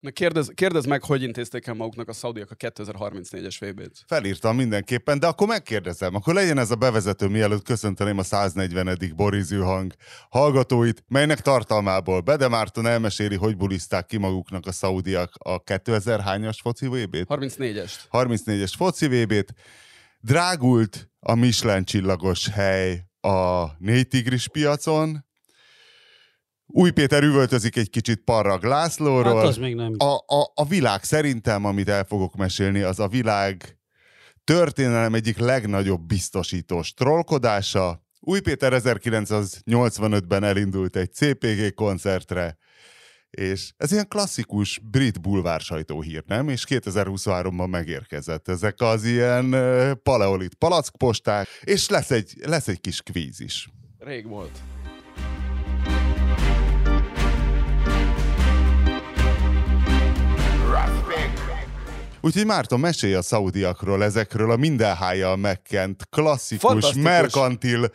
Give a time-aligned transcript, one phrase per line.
[0.00, 4.04] Na kérdez, kérdez meg, hogy intézték el maguknak a szaudiak a 2034-es VB-t.
[4.06, 8.98] Felírtam mindenképpen, de akkor megkérdezem, akkor legyen ez a bevezető, mielőtt köszönteném a 140.
[9.16, 9.92] borizű hang
[10.30, 16.60] hallgatóit, melynek tartalmából Bede Márton elmeséli, hogy buliszták ki maguknak a szaudiak a 2000 hányas
[16.60, 17.26] foci VB-t?
[17.28, 17.94] 34-est.
[18.10, 19.54] 34-es foci VB-t.
[20.20, 25.26] Drágult a Michelin csillagos hely a négy tigris piacon,
[26.72, 29.36] új Péter üvöltözik egy kicsit Parrag Lászlóról.
[29.36, 29.94] Hát az még nem.
[29.98, 33.78] A, a, a világ szerintem, amit el fogok mesélni, az a világ
[34.44, 38.02] történelem egyik legnagyobb biztosítós trollkodása.
[38.20, 42.58] Új Péter 1985-ben elindult egy CPG koncertre,
[43.30, 46.48] és ez ilyen klasszikus brit bulvár sajtóhír, nem?
[46.48, 49.56] És 2023-ban megérkezett ezek az ilyen
[50.02, 53.68] paleolit palackposták, és lesz egy, lesz egy kis kvíz is.
[53.98, 54.58] Rég volt.
[62.20, 67.90] Úgyhogy Márton, mesélj a szaudiakról, ezekről a mindenhájjal megkent, klasszikus, merkantil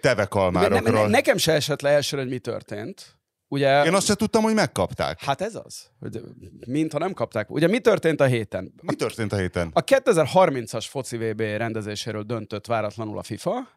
[0.00, 0.92] tevekalmárokról.
[0.92, 3.18] Ne, ne, nekem se esett le elsőre, hogy mi történt.
[3.48, 5.24] Ugye, Én azt se tudtam, hogy megkapták.
[5.24, 6.20] Hát ez az, hogy
[6.66, 7.50] mintha nem kapták.
[7.50, 8.74] Ugye mi történt a héten?
[8.82, 9.70] Mi történt a héten?
[9.72, 13.68] A 2030-as foci VB rendezéséről döntött váratlanul a FIFA,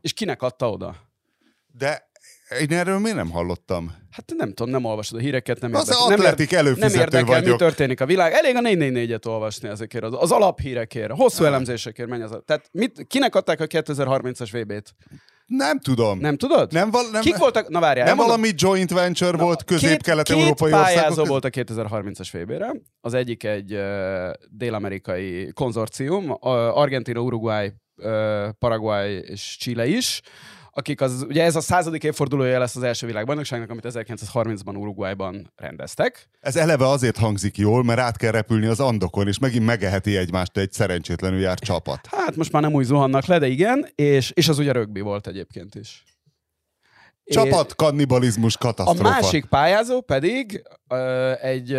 [0.00, 0.96] és kinek adta oda?
[1.66, 2.09] De
[2.60, 3.92] én erről miért nem hallottam?
[4.10, 6.08] Hát nem tudom, nem olvasod a híreket, nem az érdekel.
[6.08, 7.58] Nem, atletik előfizető nem érdekel, vagyok.
[7.58, 8.32] mi történik a világ.
[8.32, 12.36] Elég a 444-et olvasni ezekért, az, az alaphírekért, hosszú elemzésekért menj az.
[12.44, 14.94] Tehát mit, kinek adták a 2030-as VB-t?
[15.46, 16.18] Nem tudom.
[16.18, 16.72] Nem tudod?
[16.72, 17.68] Nem, val- nem, Kik voltak?
[17.68, 18.06] Na várjál.
[18.06, 20.86] Nem valami joint venture Na, volt közép-kelet-európai országok?
[20.86, 22.72] Két pályázó volt a 2030-as VB-re.
[23.00, 26.38] Az egyik egy uh, dél-amerikai konzorcium, uh,
[26.78, 30.20] Argentina, Uruguay, uh, Paraguay és Chile is
[30.72, 36.28] akik az, ugye ez a századik évfordulója lesz az első világbajnokságnak, amit 1930-ban Uruguayban rendeztek.
[36.40, 40.56] Ez eleve azért hangzik jól, mert át kell repülni az Andokon, és megint megeheti egymást
[40.56, 42.08] egy szerencsétlenül jár csapat.
[42.10, 45.26] Hát most már nem úgy zuhannak le, de igen, és, és az ugye rögbi volt
[45.26, 46.04] egyébként is.
[47.24, 49.08] Csapat kannibalizmus katasztrófa.
[49.08, 50.62] A másik pályázó pedig
[51.40, 51.76] egy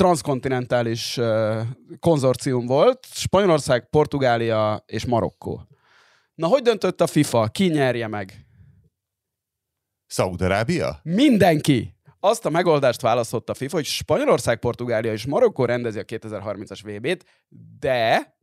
[0.00, 1.60] transkontinentális uh,
[1.98, 5.69] konzorcium volt, Spanyolország, Portugália és Marokkó.
[6.40, 7.48] Na, hogy döntött a FIFA?
[7.48, 8.46] Ki nyerje meg?
[10.06, 11.00] Szaudarábia?
[11.02, 11.94] Mindenki!
[12.20, 17.24] Azt a megoldást választotta a FIFA, hogy Spanyolország, Portugália és Marokkó rendezi a 2030-as VB-t,
[17.78, 18.34] de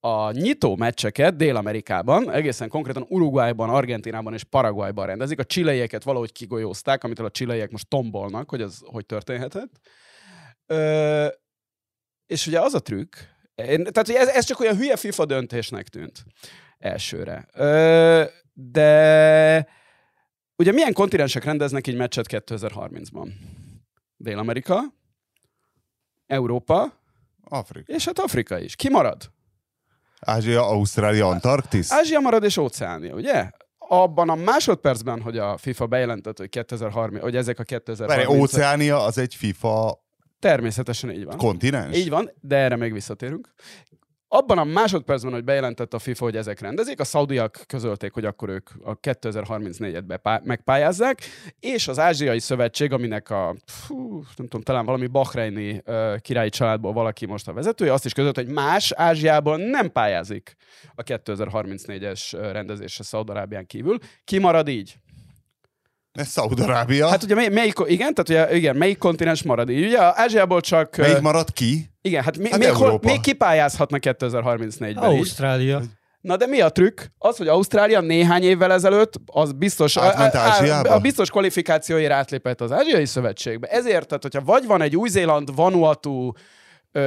[0.00, 5.38] a nyitó meccseket Dél-Amerikában, egészen konkrétan Uruguayban, Argentinában és Paraguayban rendezik.
[5.38, 9.80] A csileieket valahogy kigolyózták, amitől a csileiek most tombolnak, hogy ez hogy történhetett.
[10.66, 11.26] Ö,
[12.26, 13.16] és ugye az a trükk,
[13.54, 16.24] én, tehát ez, ez csak olyan hülye FIFA döntésnek tűnt
[16.82, 17.46] elsőre.
[17.52, 19.68] Ö, de
[20.56, 23.28] ugye milyen kontinensek rendeznek egy meccset 2030-ban?
[24.16, 24.80] Dél-Amerika,
[26.26, 27.00] Európa,
[27.44, 27.92] Afrika.
[27.92, 28.76] És hát Afrika is.
[28.76, 29.30] Ki marad?
[30.20, 31.92] Ázsia, Ausztrália, Antarktisz?
[31.92, 33.50] Ázsia marad és Óceánia, ugye?
[33.78, 38.26] Abban a másodpercben, hogy a FIFA bejelentett, hogy 2030, hogy ezek a 2030...
[38.26, 40.00] Várj, Óceánia az egy FIFA
[40.38, 41.36] Természetesen így van.
[41.36, 41.96] Kontinens?
[41.96, 43.54] Így van, de erre még visszatérünk
[44.34, 48.48] abban a másodpercben, hogy bejelentett a FIFA, hogy ezek rendezik, a szaudiak közölték, hogy akkor
[48.48, 51.20] ők a 2034-et bepá- megpályázzák,
[51.60, 56.92] és az Ázsiai Szövetség, aminek a, fú, nem tudom, talán valami Bahreini uh, királyi családból
[56.92, 60.56] valaki most a vezetője, azt is közölt, hogy más Ázsiában nem pályázik
[60.94, 63.98] a 2034-es rendezésre Szaudarábián kívül.
[64.24, 64.98] Ki marad így?
[66.12, 67.08] Ez Szaudarábia.
[67.08, 69.86] Hát ugye mely, melyik, igen, tehát ugye, igen, melyik kontinens marad így?
[69.86, 70.96] Ugye Ázsiából csak...
[70.96, 71.90] Melyik marad ki?
[72.02, 75.78] Igen, hát, mi, hát még, hol, még kipályázhatna 2034-ben Ausztrália.
[75.78, 75.86] Is.
[76.20, 77.00] Na de mi a trükk?
[77.18, 82.60] Az, hogy Ausztrália néhány évvel ezelőtt, az biztos, Átment a, a, a biztos kvalifikációért átlépett
[82.60, 83.66] az Ázsiai Szövetségbe.
[83.66, 86.32] Ezért, tehát hogyha vagy van egy Új-Zéland, Vanuatu,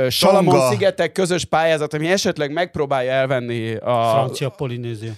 [0.10, 4.10] Salamon-szigetek közös pályázat, ami esetleg megpróbálja elvenni a...
[4.14, 5.12] Francia Polinézia.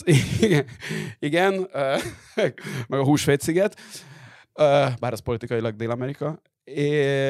[0.40, 0.66] Igen,
[1.18, 1.68] igen
[2.88, 3.80] meg a Húsvét-sziget,
[5.00, 6.42] bár az politikailag Dél-Amerika,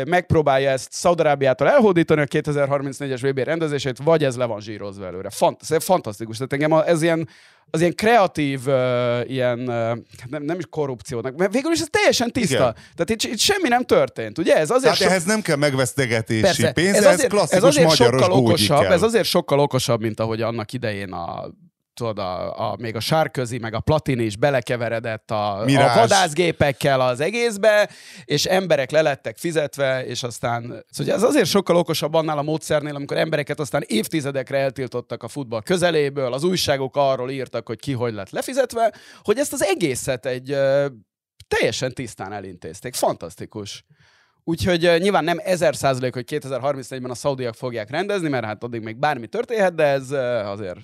[0.07, 5.31] megpróbálja ezt Szaudarábiától elhódítani a 2034-es VB rendezését, vagy ez le van zsírozva előre.
[5.31, 6.37] Fant- ez fantasztikus.
[6.37, 7.29] Tehát engem ez ilyen,
[7.71, 9.99] az ilyen kreatív, uh, ilyen, uh,
[10.29, 12.55] nem, nem is korrupciónak, mert végül is ez teljesen tiszta.
[12.55, 12.75] Igen.
[12.95, 14.57] Tehát itt, itt semmi nem történt, ugye?
[14.57, 15.05] Ez azért Tehát so...
[15.09, 16.73] ehhez nem kell megvesztegetési Persze.
[16.73, 18.93] pénz, ez, azért, ez klasszikus ez azért sokkal okosabb, kell.
[18.93, 21.51] ez azért sokkal okosabb, mint ahogy annak idején a
[21.95, 27.21] tudod, a, a, még a sárközi, meg a platini is belekeveredett a, a vadászgépekkel az
[27.21, 27.89] egészbe,
[28.25, 33.17] és emberek lelettek fizetve, és aztán szóval ez azért sokkal okosabb annál a módszernél, amikor
[33.17, 38.31] embereket aztán évtizedekre eltiltottak a futball közeléből, az újságok arról írtak, hogy ki hogy lett
[38.31, 38.93] lefizetve,
[39.23, 40.57] hogy ezt az egészet egy
[41.49, 42.95] teljesen tisztán elintézték.
[42.95, 43.85] Fantasztikus.
[44.45, 48.83] Úgyhogy uh, nyilván nem ezer százalék, hogy 2034-ben a szaudiak fogják rendezni, mert hát addig
[48.83, 50.79] még bármi történhet, de ez uh, azért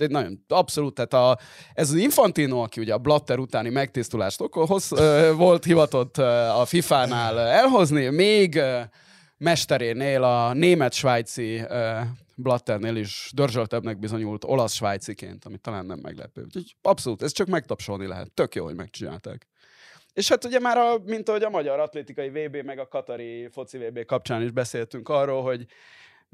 [0.00, 1.38] egy nagyon abszolút, tehát a,
[1.74, 8.08] ez az Infantino, aki ugye a Blatter utáni megtisztulást uh, volt hivatott a FIFA-nál elhozni,
[8.08, 8.60] még
[9.38, 11.62] mesterénél a német-svájci
[12.36, 16.42] Blatternél is dörzsöltebbnek bizonyult olasz-svájciként, ami talán nem meglepő.
[16.42, 18.32] Úgyhogy abszolút, ez csak megtapsolni lehet.
[18.32, 19.46] Tök jó, hogy megcsinálták.
[20.12, 23.78] És hát ugye már, a, mint ahogy a magyar atlétikai VB, meg a katari foci
[23.78, 25.66] VB kapcsán is beszéltünk arról, hogy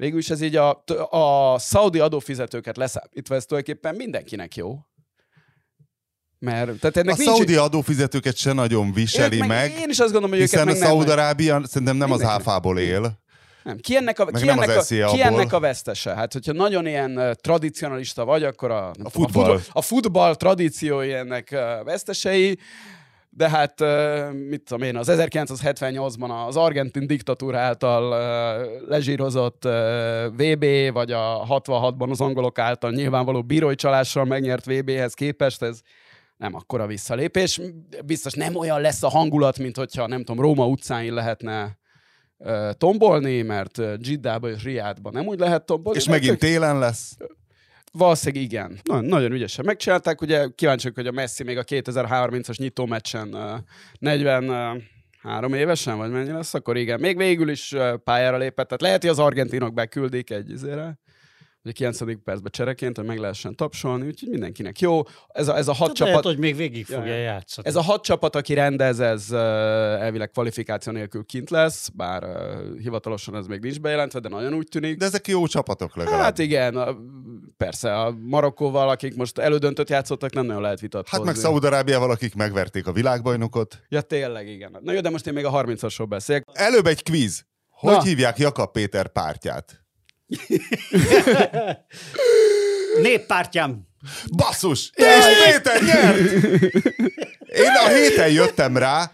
[0.01, 4.77] végül is ez így a, a szaudi adófizetőket leszámítva, ez tulajdonképpen mindenkinek jó.
[6.39, 7.29] Mert, tehát ennek a nincs...
[7.29, 10.79] szaudi adófizetőket se nagyon viseli Ők meg, Én is azt gondolom, hogy hiszen őket a
[10.79, 13.19] meg nem- Szaúd-Arábia szerintem nem az áfából él.
[13.63, 13.77] Nem.
[13.77, 14.81] Ki ennek a, Meg ki ennek a,
[15.11, 16.13] ki ennek a vesztese?
[16.13, 19.43] Hát, hogyha nagyon ilyen uh, tradicionalista vagy, akkor a, a, futball.
[19.43, 22.59] a, futball, a futball tradíciói ennek uh, vesztesei,
[23.33, 23.79] de hát,
[24.31, 28.09] mit tudom én, az 1978-ban az argentin diktatúra által
[28.87, 29.63] lezsírozott
[30.37, 35.79] VB, vagy a 66-ban az angolok által nyilvánvaló bírói csalással megnyert VB-hez képest, ez
[36.37, 37.61] nem akkora visszalépés.
[38.05, 41.79] Biztos nem olyan lesz a hangulat, mint hogyha, nem tudom, Róma utcáin lehetne
[42.77, 45.99] tombolni, mert ö, Giddában és Riádban nem úgy lehet tombolni.
[45.99, 47.17] És megint tök- télen lesz.
[47.91, 48.79] Valószínűleg igen.
[48.83, 50.21] Na, nagyon ügyesen megcsinálták.
[50.21, 53.55] Ugye kíváncsiak, hogy a Messi még a 2030-as nyitó meccsen ö,
[53.99, 56.99] 43 évesen, vagy mennyi lesz, akkor igen.
[56.99, 58.65] Még végül is pályára lépett.
[58.65, 60.99] Tehát lehet, hogy az argentinok beküldik egy izére,
[61.63, 62.23] ugye 9.
[62.23, 65.01] percben csereként, hogy meg lehessen tapsolni, úgyhogy mindenkinek jó.
[65.27, 66.31] Ez a, ez a hat Hát lehet, csapat...
[66.31, 67.21] hogy még végig Ja, fogja ja.
[67.21, 67.67] játszani.
[67.67, 69.37] Ez a hat csapat, aki rendez, ez uh,
[70.01, 74.67] elvileg kvalifikáció nélkül kint lesz, bár uh, hivatalosan ez még nincs bejelentve, de nagyon úgy
[74.67, 74.97] tűnik.
[74.97, 76.21] De ezek jó csapatok legalább.
[76.21, 76.97] Hát igen, a,
[77.57, 81.25] persze, a Marokkóval, akik most elődöntött játszottak, nem nagyon lehet vitatkozni.
[81.25, 83.81] Hát meg Szaúd-Arábiával, akik megverték a világbajnokot.
[83.89, 84.77] Ja, tényleg, igen.
[84.81, 86.45] Na jó, de most én még a 30-asról beszélek.
[86.53, 87.45] Előbb egy kvíz.
[87.69, 88.03] Hogy Na.
[88.03, 89.80] hívják Jakab Péter pártját?
[93.01, 93.79] Néppártyám.
[94.35, 94.89] Basszus!
[94.93, 95.05] És
[95.45, 96.17] Péter nyert!
[97.51, 99.11] Én a héten jöttem rá,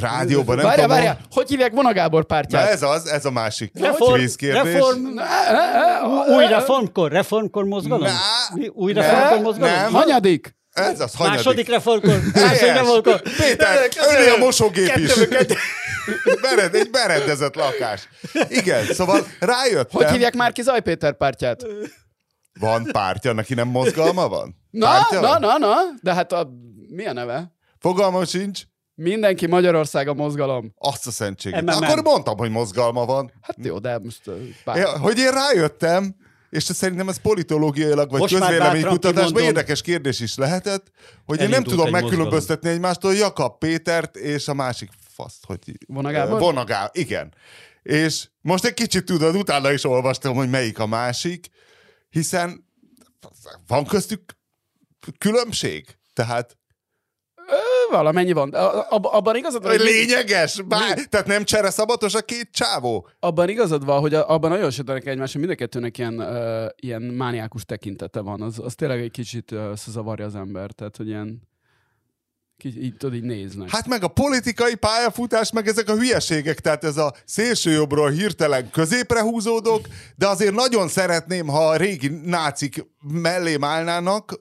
[0.00, 0.88] rádióban, nem Várjál, tudom.
[0.96, 2.68] várjál, hogy hívják Vona Gábor Na pártyát?
[2.70, 4.72] ez az, ez a másik Reform, kvízkérdés.
[4.72, 5.04] reform,
[6.36, 8.02] új reformkor, reformkor mozgalom?
[8.02, 8.68] Na?
[8.72, 9.74] Új reformkor mozgalom?
[9.74, 9.92] nem.
[9.92, 10.56] Hanyadik?
[10.72, 11.68] Ez az, Második hanyadik.
[11.68, 13.22] reformkor, második reformkor.
[13.22, 15.06] Péter, öné a mosógép is.
[15.12, 15.54] Kettőből kettő.
[16.40, 18.08] Bered, egy berendezett lakás.
[18.48, 20.02] Igen, szóval rájöttem.
[20.02, 21.64] Hogy hívják már ki Zaj Péter pártyát?
[22.60, 24.56] Van pártja, neki nem mozgalma van?
[24.70, 25.40] Na, Pártja na, van?
[25.40, 26.48] na, na, de hát a,
[26.88, 27.52] mi a neve?
[27.78, 28.62] Fogalmam sincs.
[28.94, 30.72] Mindenki Magyarország a mozgalom.
[30.78, 31.62] Azt a szentséget.
[31.62, 31.82] MMM.
[31.82, 33.32] Akkor mondtam, hogy mozgalma van.
[33.40, 34.26] Hát jó, de most...
[34.26, 34.76] ö, Bár...
[34.76, 36.14] Ja, hogy én rájöttem,
[36.52, 40.90] és szerintem ez politológiailag, vagy Most közvéleménykutatásban érdekes kérdés is lehetett,
[41.24, 45.58] hogy én nem tudom egy megkülönböztetni egymástól Jakab Pétert és a másik faszt, hogy...
[45.86, 46.40] Vona Gábor?
[46.40, 47.34] Vona Gábor, igen.
[47.82, 51.48] És most egy kicsit tudod, utána is olvastam, hogy melyik a másik,
[52.10, 52.68] hiszen
[53.66, 54.36] van köztük
[55.18, 55.96] különbség.
[56.12, 56.58] Tehát
[57.90, 58.50] Valamennyi van.
[58.88, 63.08] Abban igazad van, lényeges, bár, tehát nem csere szabatos a két csávó.
[63.20, 67.02] abban igazad van, hogy abban nagyon sötenek egymás, hogy mind a kettőnek ilyen, uh, ilyen
[67.02, 68.42] mániákus tekintete van.
[68.42, 70.70] Az, az tényleg egy kicsit uh, zavarja az ember.
[70.70, 71.50] Tehát, hogy ilyen
[72.64, 73.70] így, tudod, így néznek.
[73.70, 79.20] Hát meg a politikai pályafutás, meg ezek a hülyeségek, tehát ez a szélsőjobbról hirtelen középre
[79.22, 84.40] húzódok, de azért nagyon szeretném, ha a régi nácik mellém állnának,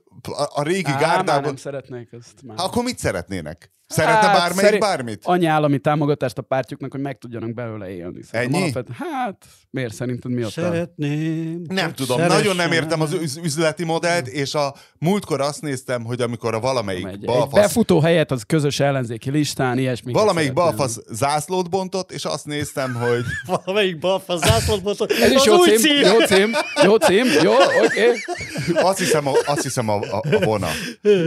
[0.54, 1.44] a, régi Á, gárdában.
[1.44, 2.34] nem szeretnék ezt.
[2.44, 2.58] Már.
[2.60, 3.72] Akkor mit szeretnének?
[3.92, 5.20] Szeretne Hát, bármelyik szeri- bármit?
[5.24, 8.24] Annyi állami támogatást a pártjuknak, hogy meg tudjanak belőle élni.
[8.24, 8.72] Szerintem Ennyi?
[8.72, 10.52] alapvetően- Hát, miért szerinted mi ott a...
[10.52, 11.62] Szeretném.
[11.68, 12.38] Nem tudom, szeressen.
[12.40, 16.60] nagyon nem értem az üz- üzleti modellt, és a múltkor azt néztem, hogy amikor a
[16.60, 20.14] valamelyik Egy, egy balfasz befutó helyet az közös ellenzéki listán, ilyesmi.
[20.14, 23.24] Valamelyik balfasz zászlót bontott, és azt néztem, hogy
[23.66, 25.12] Valamelyik balfasz zászlót botott.
[25.12, 26.02] Ez is jó cím, cím.
[26.04, 26.52] jó cím,
[26.84, 27.52] jó cím, jó,
[27.86, 28.08] oké.
[28.08, 28.84] Okay.
[28.84, 30.68] azt hiszem a, azt hiszem a, a, a vona.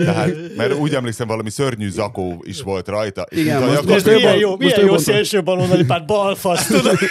[0.05, 3.27] Tehát, mert úgy emlékszem, valami szörnyű zakó is volt rajta.
[3.31, 6.99] Igen, a most- most Most milyen jó, most milyen jó szélső baloldali párt balfasz, tudod?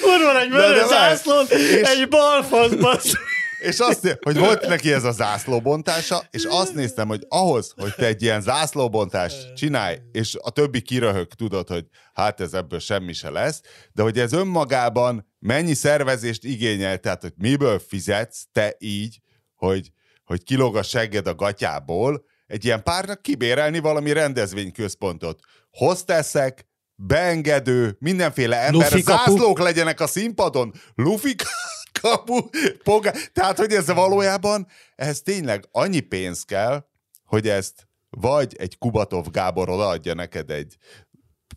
[0.00, 3.12] Kurva egy vörös zászlón, És- egy balfasz, bassz.
[3.60, 8.06] És azt, hogy volt neki ez a zászlóbontása, és azt néztem, hogy ahhoz, hogy te
[8.06, 13.30] egy ilyen zászlóbontást csinálj, és a többi kiröhög, tudod, hogy hát ez ebből semmi se
[13.30, 13.60] lesz,
[13.92, 19.18] de hogy ez önmagában mennyi szervezést igényel, tehát hogy miből fizetsz te így,
[19.54, 19.90] hogy,
[20.24, 22.24] hogy kilóg a segged a gatyából,
[22.54, 25.40] egy ilyen párnak kibérelni valami rendezvényközpontot.
[25.70, 29.02] Hozteszek, beengedő, mindenféle ember, kapu.
[29.02, 31.34] zászlók legyenek a színpadon, lufi
[32.00, 32.36] kapu,
[32.82, 33.12] poga.
[33.32, 36.84] Tehát, hogy ez valójában, ehhez tényleg annyi pénz kell,
[37.24, 40.76] hogy ezt vagy egy Kubatov Gábor odaadja neked egy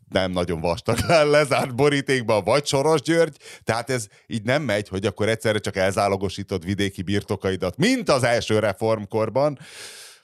[0.09, 0.97] nem nagyon vastag
[1.35, 6.65] lezárt borítékban, vagy Soros György, tehát ez így nem megy, hogy akkor egyszerre csak elzálogosítod
[6.65, 9.59] vidéki birtokaidat, mint az első reformkorban,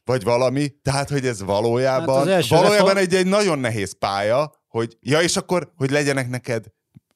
[0.06, 4.98] vagy valami, tehát hogy ez valójában, Hát valójában reform- egy, egy nagyon nehéz pálya, hogy
[5.02, 6.66] ja, és akkor, hogy legyenek neked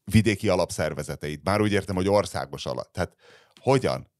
[0.04, 1.40] vidéki alapszervezeteid.
[1.44, 2.92] Már úgy értem, hogy országos alap.
[2.92, 3.14] Tehát
[3.62, 4.12] hogyan?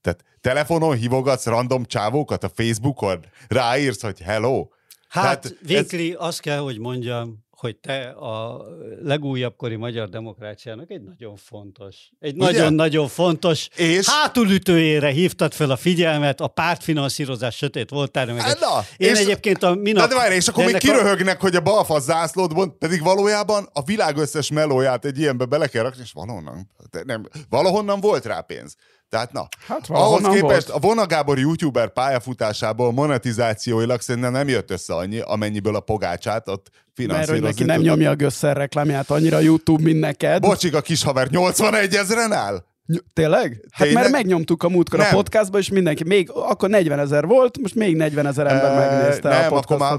[0.00, 4.66] Tehát telefonon hívogatsz random csávókat a Facebookon, ráírsz, hogy hello.
[5.08, 8.64] Hát, Tehát hát ez- azt kell, hogy mondjam, hogy te a
[9.02, 15.76] legújabb kori magyar demokráciának egy nagyon fontos, egy nagyon-nagyon fontos És- hátulütőjére hívtad fel a
[15.76, 18.32] figyelmet a pártfinanszírozás sötét voltára.
[18.32, 20.02] Meg Hát na, Én és- egyébként a minap...
[20.02, 23.02] Na de várj, és akkor még ennek a- kiröhögnek, hogy a balfasz zászlót mond, pedig
[23.02, 26.70] valójában a világ összes melóját egy ilyenbe bele kell rakni, és valahonnan,
[27.04, 28.74] nem, valahonnan volt rá pénz.
[29.08, 30.84] Tehát na, Hát ahhoz képest volt.
[30.84, 36.70] a Vona Gábor youtuber pályafutásából monetizációilag szerintem nem jött össze annyi, amennyiből a pogácsát ott
[36.72, 37.90] Mert finanszírozni hogy neki nem tudott.
[37.90, 40.40] nyomja a gösszer reklámját annyira YouTube, mint neked.
[40.40, 42.64] Bocsik, a kis haver 81 ezeren áll?
[42.86, 43.60] Ny- Tényleg?
[43.70, 44.02] Hát Tényleg?
[44.02, 45.08] mert megnyomtuk a múltkor Nem.
[45.10, 49.28] a podcastba, és mindenki, még akkor 40 ezer volt, most még 40 ezer ember megnézte
[49.28, 49.98] nem, a akkor már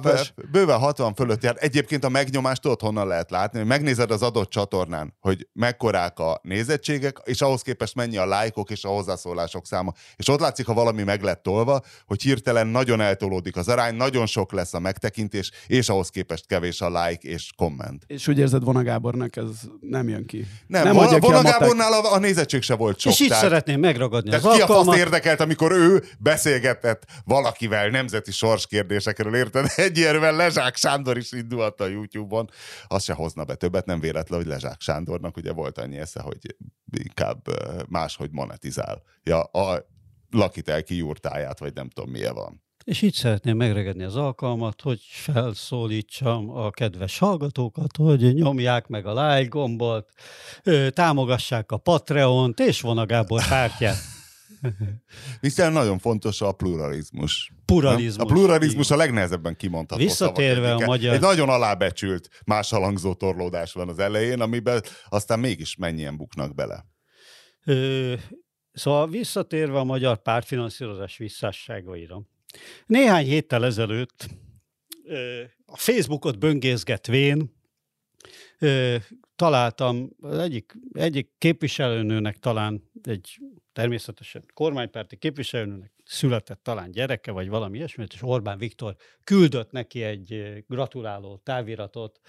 [0.52, 1.56] bőven 60 fölött jár.
[1.60, 6.40] Egyébként a megnyomást tudod honnan lehet látni, hogy megnézed az adott csatornán, hogy mekkorák a
[6.42, 9.94] nézettségek, és ahhoz képest mennyi a lájkok és a hozzászólások száma.
[10.16, 14.26] És ott látszik, ha valami meg lett tolva, hogy hirtelen nagyon eltolódik az arány, nagyon
[14.26, 18.04] sok lesz a megtekintés, és ahhoz képest kevés a like és komment.
[18.08, 19.46] És úgy érzed, Vona Gábornak ez
[19.80, 20.48] nem jön ki.
[20.68, 21.60] Nem, nem Vona matek.
[21.60, 23.12] Gábornál a, a nézettség se volt sok.
[23.12, 27.90] És így tehát- szeretném megragadni az Tehát ki a fasz érdekelt, amikor ő beszélgetett valakivel
[27.90, 29.72] nemzeti sorskérdésekről, érted?
[29.76, 32.50] Egyérűen Lezsák Sándor is indulhatta a YouTube-on.
[32.88, 36.56] Az se hozna be többet, nem véletlen, hogy Lezsák Sándornak ugye volt annyi esze, hogy
[36.92, 37.42] inkább
[37.90, 39.04] máshogy monetizál.
[39.24, 39.86] Ja, a
[40.30, 42.66] lakitel kiúrtáját, vagy nem tudom milyen van.
[42.88, 49.34] És így szeretném megragadni az alkalmat, hogy felszólítsam a kedves hallgatókat, hogy nyomják meg a
[49.36, 50.10] like gombot,
[50.90, 53.96] támogassák a Patreont, és von a Gábor pártját.
[55.42, 57.52] Hiszen nagyon fontos a pluralizmus.
[57.66, 58.16] Pluralizmus.
[58.16, 58.28] Nem?
[58.28, 63.90] A pluralizmus a legnehezebben kimondható Visszatérve a magyar- Egy nagyon alábecsült, más halangzó torlódás van
[63.90, 66.86] az elején, amiben aztán mégis mennyien buknak bele.
[67.66, 68.14] Ö,
[68.72, 72.22] szóval visszatérve a magyar pártfinanszírozás visszásságaira.
[72.86, 74.28] Néhány héttel ezelőtt
[75.66, 77.56] a Facebookot böngészgetvén
[79.36, 83.40] találtam az egyik, egyik képviselőnőnek talán egy
[83.74, 90.54] természetesen kormánypárti képviselőnőnek született talán gyereke, vagy valami ilyesmit, és Orbán Viktor küldött neki egy
[90.68, 92.20] gratuláló táviratot,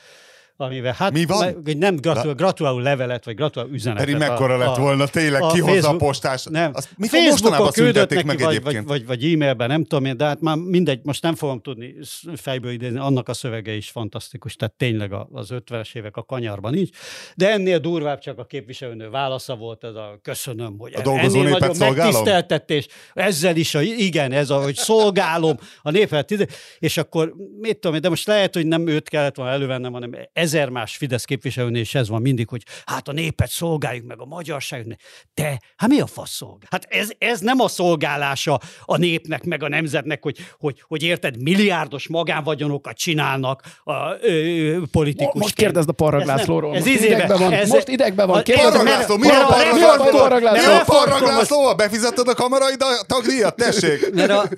[0.61, 1.39] amivel hát Mi van?
[1.65, 4.05] le- nem gratuláló, gratuláló levelet, vagy gratuláló üzenetet.
[4.07, 6.45] Pedig mekkora lett volna tényleg, a ki hozza a postás.
[6.45, 8.87] Nem, Azt, mikor Facebookon küldött neki, meg vagy, egyébként?
[8.89, 11.95] vagy, vagy, vagy e-mailben, nem tudom én, de hát már mindegy, most nem fogom tudni
[12.37, 16.73] fejből idézni, annak a szövege is fantasztikus, tehát tényleg a- az 50-es évek a kanyarban
[16.73, 16.89] nincs,
[17.35, 21.51] de ennél durvább csak a képviselőnő válasza volt, ez a köszönöm, hogy A dolgozó ennél
[21.51, 22.13] nagyobb szolgálom?
[22.13, 26.49] megtiszteltetés, ezzel is, a, igen, ez a, hogy szolgálom a népet,
[26.79, 30.11] és akkor mit tudom én, de most lehet, hogy nem őt kellett volna elővennem, hanem
[30.55, 34.25] ezer más Fidesz képviselőnél is ez van mindig, hogy hát a népet szolgáljuk meg a
[34.25, 34.97] magyarság.
[35.35, 36.69] Te, hát mi a fasz szolgál?
[36.71, 41.43] Hát ez, ez nem a szolgálása a népnek, meg a nemzetnek, hogy, hogy, hogy érted,
[41.43, 45.35] milliárdos magánvagyonokat csinálnak a ö, politikusok.
[45.35, 46.77] Most kérdezd a Ez nem- Lászlóról.
[46.77, 47.53] ez Most izébe- idegben van.
[47.53, 48.39] ez- Most idegben van.
[48.39, 49.49] a- Kérdezd László, mi a László?
[49.49, 49.73] László.
[49.77, 51.75] Mi a Nem, László?
[51.75, 53.57] Befizetted a kamarai da- tagdíjat?
[53.57, 54.11] Tessék!
[54.15, 54.49] Mert, a,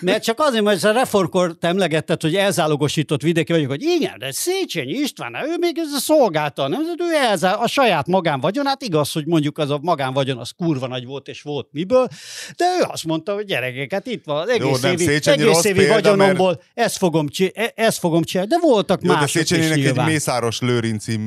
[0.00, 4.32] mert csak azért, mert a reformkor te emlegetted, hogy elzálogosított vidéki vagyok, hogy igen, de
[4.32, 6.80] Széchenyi István, ő még ez a szolgálta, nem?
[6.80, 11.28] ő elzá, a saját magánvagyonát, igaz, hogy mondjuk az a magánvagyon az kurva nagy volt,
[11.28, 12.08] és volt miből,
[12.56, 15.78] de ő azt mondta, hogy gyerekek, hát itt van az egész nem évi, egész évi
[15.78, 19.76] példa, vagyonomból, ezt fogom, e- ezt fogom csinálni, de voltak Jó, de mások is Széchenyinek
[19.76, 20.06] egy nyilván.
[20.06, 21.20] Mészáros Lőrinci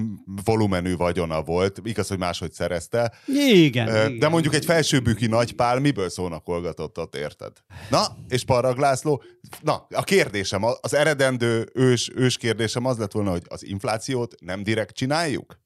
[0.46, 4.20] volumenű vagyona volt, igaz, hogy máshogy szerezte, Igen, Ö, igen.
[4.20, 7.52] de mondjuk egy felsőbüki nagypál miből szónakolgatott ott, érted?
[7.90, 9.24] Na, és Parrag László,
[9.62, 13.64] na, a kérdésem, az eredendő ős, ős kérdésem az lett volna, hogy az
[13.98, 15.60] inflációt nem direkt csináljuk?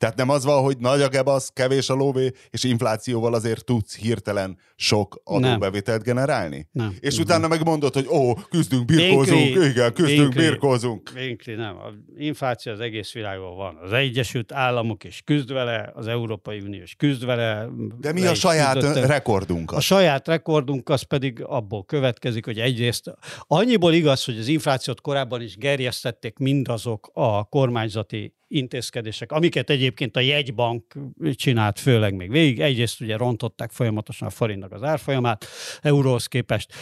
[0.00, 3.96] Tehát nem az van, hogy nagy a gebasz, kevés a lóvé, és inflációval azért tudsz
[3.96, 6.68] hirtelen sok adóbevételt generálni?
[6.72, 6.96] Nem.
[7.00, 10.40] És utána megmondod, hogy ó, küzdünk, birkózunk, Vinkli, igen, küzdünk, Vinkli.
[10.40, 11.10] birkózunk.
[11.10, 11.76] Vinkli, nem.
[11.76, 13.76] A infláció az egész világon van.
[13.82, 17.68] Az Egyesült Államok is küzd vele, az Európai Unió is küzd vele.
[17.98, 19.72] De mi a saját rekordunk?
[19.72, 23.14] A saját rekordunk az pedig abból következik, hogy egyrészt
[23.46, 30.20] annyiból igaz, hogy az inflációt korábban is gerjesztették mindazok a kormányzati intézkedések, amiket egyébként a
[30.20, 30.94] jegybank
[31.34, 32.60] csinált főleg még végig.
[32.60, 35.46] Egyrészt ugye rontották folyamatosan a forintnak az árfolyamát
[35.80, 36.72] euróhoz képest,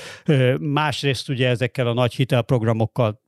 [0.61, 3.23] másrészt ugye ezekkel a nagy hitelprogramokkal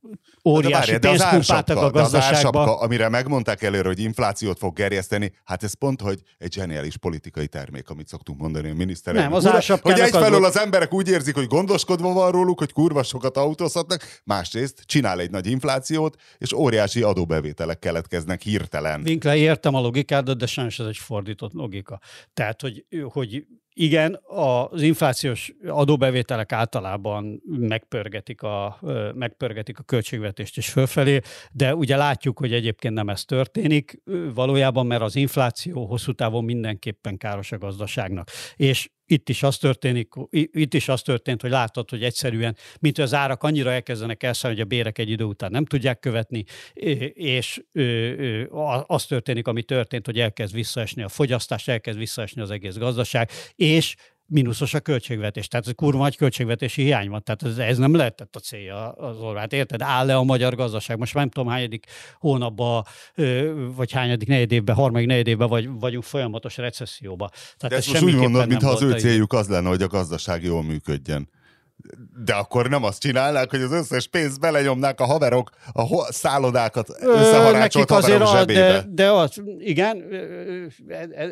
[0.45, 2.63] óriási pénzt pumpáltak a gazdaságba.
[2.63, 7.47] Az amire megmondták előre, hogy inflációt fog gerjeszteni, hát ez pont, hogy egy zseniális politikai
[7.47, 9.43] termék, amit szoktunk mondani a miniszterelnök.
[9.43, 13.03] Nem, az Hogy egyfelől az, az emberek úgy érzik, hogy gondoskodva van róluk, hogy kurva
[13.03, 19.03] sokat autózhatnak, másrészt csinál egy nagy inflációt, és óriási adóbevételek keletkeznek hirtelen.
[19.05, 22.01] Winkler, értem a logikádat, de sajnos ez egy fordított logika.
[22.35, 28.79] Tehát, hogy, hogy igen, az inflációs adóbevételek általában megpörgetik a,
[29.15, 31.21] megpörgetik a költségvetést is fölfelé,
[31.53, 34.03] de ugye látjuk, hogy egyébként nem ez történik
[34.35, 38.29] valójában, mert az infláció hosszú távon mindenképpen káros a gazdaságnak.
[38.57, 43.15] És itt is az történik, itt is az történt, hogy látod, hogy egyszerűen, mint az
[43.15, 46.45] árak annyira elkezdenek elszállni, hogy a bérek egy idő után nem tudják követni,
[47.15, 47.63] és
[48.87, 53.95] az történik, ami történt, hogy elkezd visszaesni a fogyasztás, elkezd visszaesni az egész gazdaság, és
[54.31, 55.49] mínuszos a költségvetés.
[55.49, 57.23] Tehát ez kurva nagy költségvetési hiány van.
[57.23, 59.49] Tehát ez, ez nem lehetett a célja az Orbán.
[59.51, 59.83] Érted?
[59.83, 60.99] Áll le a magyar gazdaság.
[60.99, 61.87] Most már nem tudom, hányadik
[62.19, 62.85] hónapban,
[63.77, 67.29] vagy hányadik negyed évben, harmadik negyed évben vagy, vagyunk folyamatos recesszióba.
[67.29, 70.43] Tehát De ezt most úgy mondod, mintha az ő céljuk az lenne, hogy a gazdaság
[70.43, 71.29] jól működjen.
[72.25, 77.91] De akkor nem azt csinálnák, hogy az összes pénzt belenyomnák a haverok, a szállodákat összeharácsolt
[77.91, 78.61] haverok a, zsebébe.
[78.61, 80.05] De, de az, igen,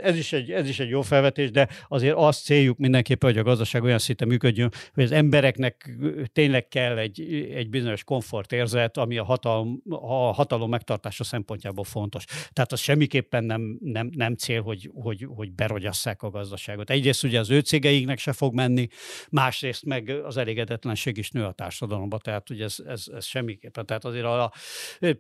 [0.03, 3.43] ez is, egy, ez is egy jó felvetés, de azért azt céljuk mindenképpen, hogy a
[3.43, 5.91] gazdaság olyan szinten működjön, hogy az embereknek
[6.33, 7.21] tényleg kell egy,
[7.55, 12.25] egy bizonyos komfortérzet, ami a hatalom, a hatalom megtartása szempontjából fontos.
[12.53, 16.91] Tehát az semmiképpen nem, nem, nem cél, hogy, hogy, hogy berogyasszák a gazdaságot.
[16.91, 18.89] Egyrészt ugye az ő cégeiknek se fog menni,
[19.31, 23.87] másrészt meg az elégedetlenség is nő a társadalomba, tehát ugye ez, ez, ez semmiképpen.
[23.87, 24.53] Tehát azért a,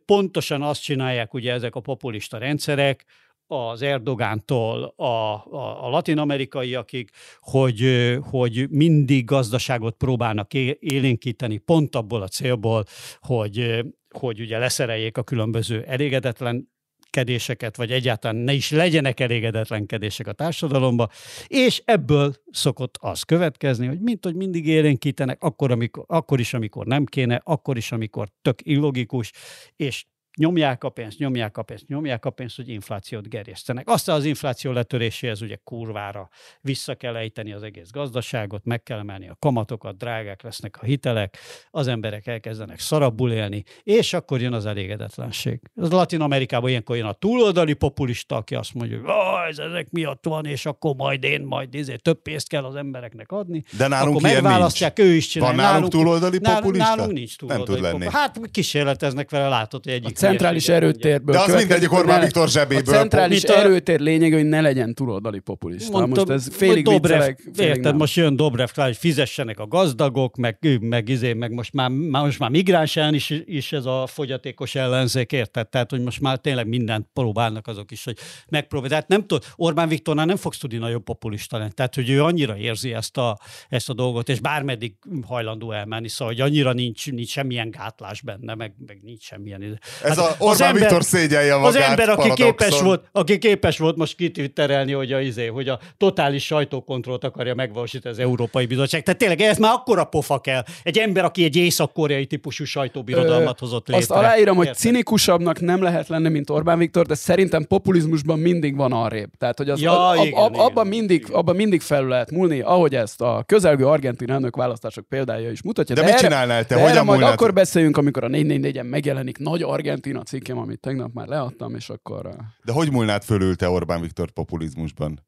[0.04, 3.04] pontosan azt csinálják ugye ezek a populista rendszerek,
[3.50, 7.10] az Erdogántól a, a, a latin-amerikaiakig,
[7.40, 7.82] hogy,
[8.30, 12.84] hogy mindig gazdaságot próbálnak élénkíteni, pont abból a célból,
[13.20, 16.68] hogy, hogy ugye leszereljék a különböző elégedetlen
[17.10, 21.08] kedéseket, vagy egyáltalán ne is legyenek elégedetlenkedések a társadalomba,
[21.47, 26.86] és ebből szokott az következni, hogy mint hogy mindig élénkítenek, akkor, amikor, akkor is, amikor
[26.86, 29.32] nem kéne, akkor is, amikor tök illogikus,
[29.76, 30.04] és
[30.36, 33.88] nyomják a pénzt, nyomják a pénzt, nyomják a pénzt, hogy inflációt gerjesztenek.
[33.88, 36.28] Aztán az infláció letöréséhez ugye kurvára
[36.60, 41.38] vissza kell ejteni az egész gazdaságot, meg kell emelni a kamatokat, drágák lesznek a hitelek,
[41.71, 45.60] az emberek elkezdenek szarabbul élni, és akkor jön az elégedetlenség.
[45.75, 50.25] Az Latin Amerikában ilyenkor jön a túloldali populista, aki azt mondja, hogy ez ezek miatt
[50.25, 53.62] van, és akkor majd én, majd izé, több pénzt kell az embereknek adni.
[53.76, 55.10] De nálunk akkor megválasztják, nincs.
[55.10, 55.56] ő is csinálja.
[55.56, 56.95] Van nálunk, nálunk túloldali populista?
[56.95, 58.19] Nálunk nincs túloldali populista.
[58.19, 61.34] Hát kísérleteznek vele, látod, hogy egyik centrális erőtérből.
[61.34, 62.95] De az mindegyik Orbán Viktor zsebéből.
[62.95, 65.99] A centrális Mit erőtér lényeg, hogy ne legyen túloldali populista.
[65.99, 67.97] Mondtam, most ez félig Dobrev, viccelek, félig Érted, nem.
[67.97, 72.50] most jön Dobrev, hogy fizessenek a gazdagok, meg, meg, izé, meg most már, most már
[72.50, 75.69] migráns is, is ez a fogyatékos ellenzék, érted?
[75.69, 78.17] Tehát, hogy most már tényleg mindent próbálnak azok is, hogy
[78.49, 79.00] megpróbálják.
[79.00, 81.73] Tehát nem tud, Orbán Viktornál nem fogsz tudni nagyobb populista lenni.
[81.73, 83.38] Tehát, hogy ő annyira érzi ezt a,
[83.69, 84.95] ezt a dolgot, és bármeddig
[85.26, 89.80] hajlandó elmenni, szóval, hogy annyira nincs, nincs semmilyen gátlás benne, meg, meg nincs semmilyen.
[90.02, 93.78] Ez hát, a Orbán ember, Viktor szégyelje magát, Az ember, aki képes, volt, aki képes
[93.78, 99.02] volt most kitwitterelni, hogy a, izé, hogy a totális sajtókontrollt akarja megvalósítani az Európai Bizottság.
[99.02, 100.64] Tehát tényleg ez már akkora pofa kell.
[100.82, 104.02] Egy ember, aki egy észak-koreai típusú sajtóbirodalmat hozott létre.
[104.02, 104.66] Azt aláírom, Érted?
[104.66, 109.30] hogy cinikusabbnak nem lehet lenni, mint Orbán Viktor, de szerintem populizmusban mindig van arrébb.
[109.38, 111.34] Tehát, hogy az, ja, ab, igen, ab, igen, abban, igen, mindig, igen.
[111.34, 115.94] abban mindig felül lehet múlni, ahogy ezt a közelgő argentin elnök választások példája is mutatja.
[115.94, 116.75] De, de mit erre, csinálnál te?
[116.75, 119.62] De Hogyan majd akkor beszéljünk, amikor a 444-en megjelenik nagy
[119.99, 122.30] Argentina cikkem, amit tegnap már leadtam, és akkor...
[122.65, 125.26] De hogy múlnád fölül te Orbán Viktor populizmusban?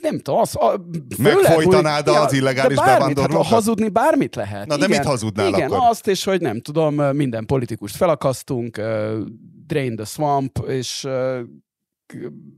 [0.00, 0.80] nem tudom, az, a,
[1.18, 3.44] Megfojtanád az illegális bevándorlókat?
[3.44, 4.66] Hát, hazudni bármit lehet.
[4.66, 5.88] Na de igen, mit hazudnál igen, akkor?
[5.88, 9.18] azt, és hogy nem tudom, minden politikust felakasztunk, uh,
[9.66, 11.40] drain the swamp, és uh,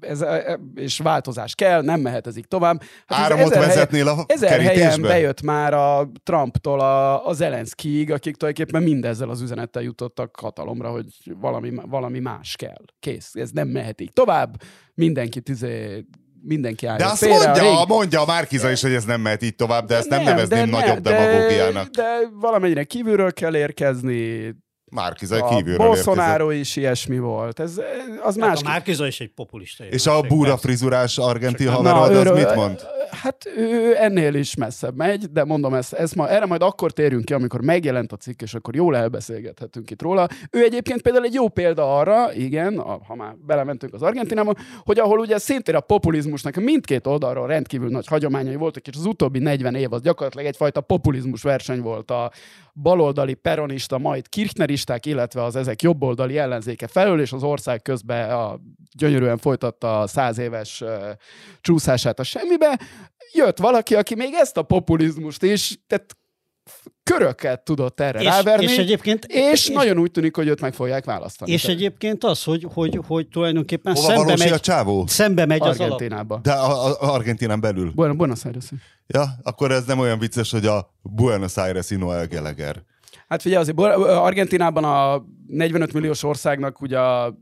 [0.00, 0.24] ez,
[0.74, 2.82] és változás kell, nem mehet ez így tovább.
[3.06, 8.36] Hát Áramot ezer vezetnél a Ezer helyen bejött már a Trumptól a, a Zelenszkijig, akik
[8.36, 11.06] tulajdonképpen mindezzel az üzenettel jutottak hatalomra, hogy
[11.40, 12.84] valami, valami más kell.
[13.00, 14.62] Kész, ez nem mehet így tovább,
[14.94, 16.04] mindenki tüzé
[16.42, 17.88] mindenki állja De azt félre, mondja, a rég...
[17.88, 20.70] mondja a Márkiza is, hogy ez nem mehet így tovább, de ezt nem, nem nevezném
[20.70, 21.88] de nagyobb de, demagógiának.
[21.88, 24.54] De, de valamennyire kívülről kell érkezni,
[24.90, 27.60] Márkizai kívülről Bolsonaro is ilyesmi volt.
[27.60, 27.80] Ez,
[28.22, 28.60] az hát más.
[28.60, 29.84] A Márkiza is egy populista.
[29.84, 32.80] És a búra frizurás argentin haver, az mit mond?
[33.22, 37.24] Hát ő ennél is messzebb megy, de mondom, ezt, ezt ma, erre majd akkor térünk
[37.24, 40.28] ki, amikor megjelent a cikk, és akkor jól elbeszélgethetünk itt róla.
[40.50, 44.54] Ő egyébként például egy jó példa arra, igen, a, ha már belementünk az Argentinába,
[44.84, 49.38] hogy ahol ugye szintén a populizmusnak mindkét oldalról rendkívül nagy hagyományai voltak, és az utóbbi
[49.38, 52.30] 40 év az gyakorlatilag egyfajta populizmus verseny volt a
[52.74, 58.60] baloldali peronista, majd kirchneristák, illetve az ezek jobboldali ellenzéke felől, és az ország közben a,
[58.98, 60.84] gyönyörűen folytatta a száz éves
[61.60, 62.78] csúszását a semmibe.
[63.32, 66.16] Jött valaki, aki még ezt a populizmust is, tehát
[67.02, 70.74] köröket tudott erre és, ráverni, és, egyébként, és, és nagyon úgy tűnik, hogy őt meg
[70.74, 71.52] fogják választani.
[71.52, 75.06] És egyébként az, hogy, hogy, hogy tulajdonképpen Hova szembe valósi a megy, csávó?
[75.06, 75.92] szembe megy az alap.
[75.92, 76.40] Argentinába.
[76.42, 77.92] De a, a, Argentinán belül.
[77.94, 78.64] Buenos, Buenos Aires.
[79.06, 82.82] Ja, akkor ez nem olyan vicces, hogy a Buenos Aires Noel Gallagher.
[83.28, 87.34] Hát figyelj, azért Argentinában a 45 milliós országnak ugye a,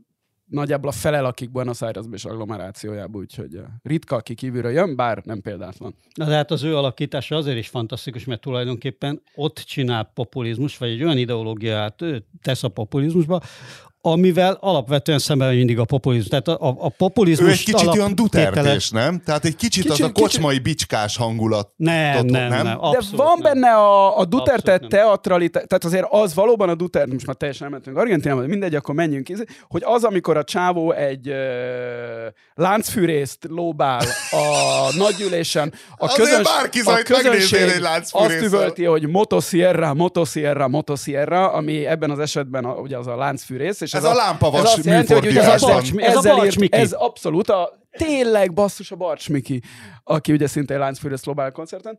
[0.49, 5.21] nagyjából a fele lakik Buenos Airesben és agglomerációjában, úgyhogy eh, ritka, aki kívülről jön, bár
[5.25, 5.95] nem példátlan.
[6.13, 10.89] Na de hát az ő alakítása azért is fantasztikus, mert tulajdonképpen ott csinál populizmus, vagy
[10.89, 12.03] egy olyan ideológiát
[12.41, 13.41] tesz a populizmusba,
[14.01, 16.29] amivel alapvetően szemben mindig a populizmus.
[16.29, 19.21] Tehát a, a, a populizmus Ő egy kicsit olyan dutertés, nem?
[19.25, 21.69] Tehát egy kicsit, Kicsit- az a kocsmai bicskás hangulat.
[21.75, 22.63] Nem, nem, nem?
[22.63, 22.79] nem.
[22.79, 23.53] De van nem.
[23.53, 27.97] benne a, a Duterte teatralitás, tehát azért az valóban a Duterte, most már teljesen elmentünk
[27.97, 34.05] Argentinába, de mindegy, akkor menjünk, izé, hogy az, amikor a csávó egy ö, láncfűrészt lóbál
[34.31, 36.81] a nagygyűlésen, a, Azért bárki
[37.11, 43.07] megnéznél egy azt üvölti, hogy motosierra, motosierra, motosierra, ami ebben az esetben a, ugye az
[43.07, 43.87] a láncfűrész.
[43.89, 46.35] És Ez a lámpavas ez azt jelenti, hogy ugye Ez a ezzel- Barcs- ez a
[46.35, 46.75] Barcs Miki.
[46.77, 49.61] Ez abszolút a tényleg basszus a Barcs Miki,
[50.03, 51.97] aki ugye szintén láncfűrész lobál koncerten.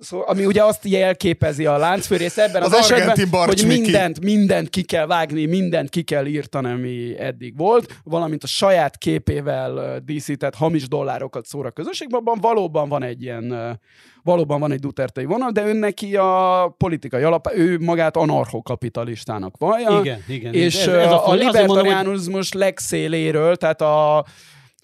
[0.00, 4.82] Szóval, ami ugye azt jelképezi a láncfűrész ebben az, Az esetben, hogy mindent, mindent ki
[4.82, 10.88] kell vágni, mindent ki kell írtani, ami eddig volt, valamint a saját képével díszített hamis
[10.88, 13.78] dollárokat szóra a közönségben, abban valóban van egy ilyen
[14.22, 19.98] valóban van egy Duterte vonal, de ő neki a politikai alap, ő magát anarchokapitalistának vallja,
[20.00, 20.54] Igen, igen.
[20.54, 24.24] és Ez- ez, a a, mondom, hogy- libertariánus legszéléről, tehát a,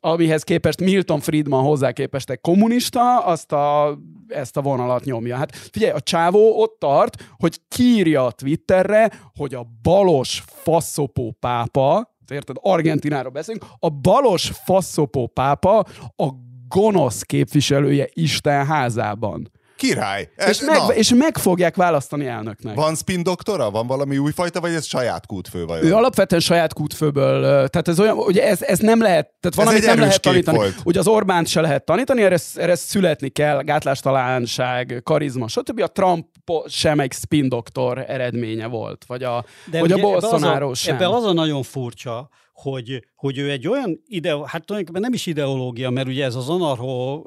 [0.00, 5.36] amihez képest Milton Friedman hozzá képest egy kommunista, azt a, ezt a vonalat nyomja.
[5.36, 12.14] Hát figyelj, a csávó ott tart, hogy kírja a Twitterre, hogy a balos faszopó pápa,
[12.32, 15.78] érted, Argentináról beszélünk, a balos faszopó pápa
[16.16, 16.28] a
[16.68, 19.50] gonosz képviselője Isten házában.
[19.76, 20.28] Király.
[20.36, 22.74] Ez, És meg, na, és meg fogják választani elnöknek.
[22.74, 23.70] Van spin doktora?
[23.70, 25.86] Van valami újfajta, vagy ez saját kútfő vajon?
[25.86, 29.72] Ő alapvetően saját kútfőből, tehát ez olyan, ugye ez, ez nem lehet, tehát van, Ez
[29.72, 30.56] amit egy nem lehet tanítani.
[30.56, 30.74] volt.
[30.84, 35.80] Ugye az Orbánt se lehet tanítani, erre, erre születni kell, gátlástalanság, karizma, stb.
[35.80, 36.26] A Trump
[36.66, 40.94] sem egy spin doktor eredménye volt, vagy a, De vagy a Bolsonaro az a, sem.
[40.94, 45.26] Ebben az a nagyon furcsa, hogy, hogy ő egy olyan ide, hát tulajdonképpen nem is
[45.26, 47.22] ideológia, mert ugye ez az anarcho,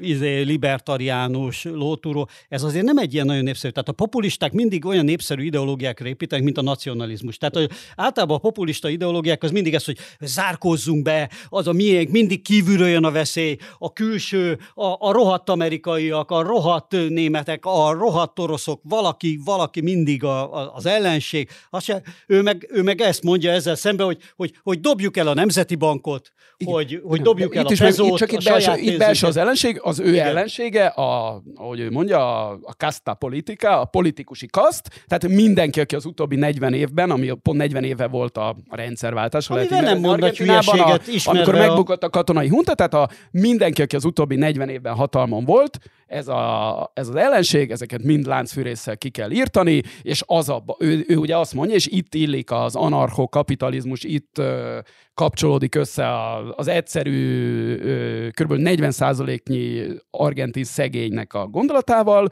[0.00, 3.72] izé, libertariánus lótúró, ez azért nem egy ilyen nagyon népszerű.
[3.72, 7.36] Tehát a populisták mindig olyan népszerű ideológiákra építenek, mint a nacionalizmus.
[7.36, 12.42] Tehát általában a populista ideológiák az mindig ez, hogy zárkózzunk be, az a miénk, mindig
[12.42, 18.38] kívülről jön a veszély, a külső, a, a rohadt amerikaiak, a rohadt németek, a rohadt
[18.38, 21.48] oroszok, valaki, valaki mindig a, a, az ellenség.
[21.70, 25.34] Azt ő, meg, ő meg ezt mondja ezzel szemben, hogy, hogy, hogy dobjuk el a
[25.34, 26.32] Nemzeti Bankot,
[26.64, 29.26] hogy, hogy dobjuk De el itt a pezót, itt csak a itt belső, itt belső
[29.26, 30.26] az ellenség, az ő Igen.
[30.26, 35.94] ellensége, a, ahogy ő mondja, a, a kasta politika, a politikusi kaszt, tehát mindenki, aki
[35.94, 40.06] az utóbbi 40 évben, ami pont 40 éve volt a, a rendszerváltás, lehet nem nevezni
[40.06, 43.96] mond nagy Argentinában, hülyeséget, ismerve amikor a- megbukott a katonai hunta, tehát a, mindenki, aki
[43.96, 49.10] az utóbbi 40 évben hatalmon volt, ez, a, ez az ellenség, ezeket mind láncfűrésszel ki
[49.10, 54.04] kell írtani, és az a, ő, ő ugye azt mondja, és itt illik az anarchokapitalizmus,
[54.04, 54.78] itt ö,
[55.14, 58.52] kapcsolódik össze a, az egyszerű, ö, kb.
[58.56, 62.28] 40%-nyi argentin szegénynek a gondolatával,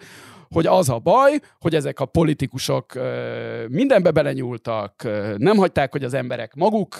[0.54, 2.92] hogy az a baj, hogy ezek a politikusok
[3.68, 6.96] mindenbe belenyúltak, nem hagyták, hogy az emberek maguk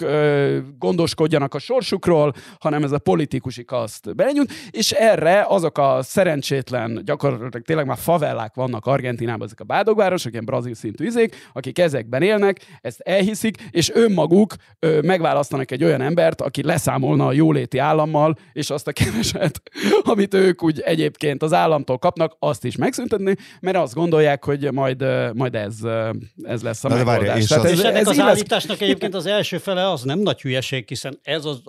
[0.79, 7.65] gondoskodjanak a sorsukról, hanem ez a politikusi kaszt belenyúlt, és erre azok a szerencsétlen, gyakorlatilag
[7.65, 12.79] tényleg már favellák vannak Argentinában, ezek a bádogvárosok, ilyen brazil szintű izék, akik ezekben élnek,
[12.81, 14.53] ezt elhiszik, és önmaguk
[15.01, 19.61] megválasztanak egy olyan embert, aki leszámolna a jóléti állammal, és azt a keveset,
[20.11, 25.05] amit ők úgy egyébként az államtól kapnak, azt is megszüntetni, mert azt gondolják, hogy majd,
[25.33, 25.75] majd ez,
[26.43, 27.37] ez lesz a Na megoldás.
[27.39, 30.19] és Tehát És ez, ennek ez az illesz- állításnak egyébként az első fele az nem
[30.19, 31.61] nagy hülyeség, hiszen ez az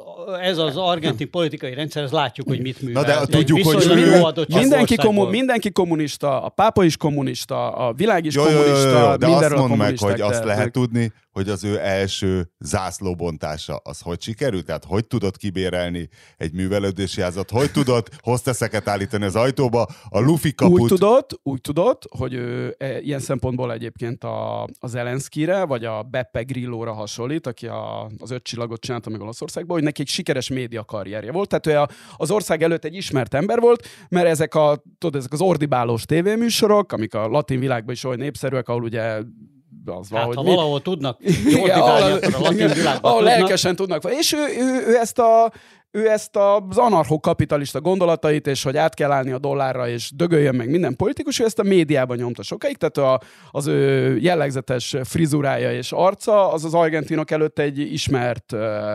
[0.43, 3.03] ez az argentin politikai rendszer, ez látjuk, hogy mit művel.
[3.03, 7.93] Na de egy tudjuk, hogy jó Mindenki, kommu- mindenki kommunista, a pápa is kommunista, a
[7.93, 11.13] világ is Jó, jó, jó, kommunista, jó, de azt mondd meg, hogy azt lehet tudni,
[11.37, 14.65] hogy az ő első zászlóbontása, az hogy sikerült?
[14.65, 17.51] Tehát hogy tudott kibérelni egy művelődési házat?
[17.51, 19.87] Hogy tudott hozteszeket állítani az ajtóba?
[20.09, 20.81] A lufi kaput...
[20.81, 26.03] Úgy tudott, úgy tudott, hogy ő e, ilyen szempontból egyébként a, az Zelenszkire, vagy a
[26.03, 30.49] Beppe Grillóra hasonlít, aki a, az öt csillagot csinálta meg Olaszországban, hogy neki egy sikeres
[30.49, 31.49] média karrierje volt.
[31.49, 35.33] Tehát ő a, az ország előtt egy ismert ember volt, mert ezek, a, tudod, ezek
[35.33, 39.21] az ordibálós tévéműsorok, amik a latin világban is olyan népszerűek, ahol ugye
[39.85, 43.77] az van, Hát, hogy ha mi- valahol tudnak Igen, ahol- a latin világban ahol lelkesen
[43.77, 44.03] tudnak.
[44.19, 45.53] És ő, ő, ő ezt a
[45.91, 50.71] ő ezt az anarcho-kapitalista gondolatait, és hogy át kell állni a dollárra, és dögöljön meg
[50.71, 55.93] minden politikus, ő ezt a médiában nyomta sokáig, tehát a, az ő jellegzetes frizurája és
[55.93, 58.93] arca, az az argentinok előtt egy ismert ö,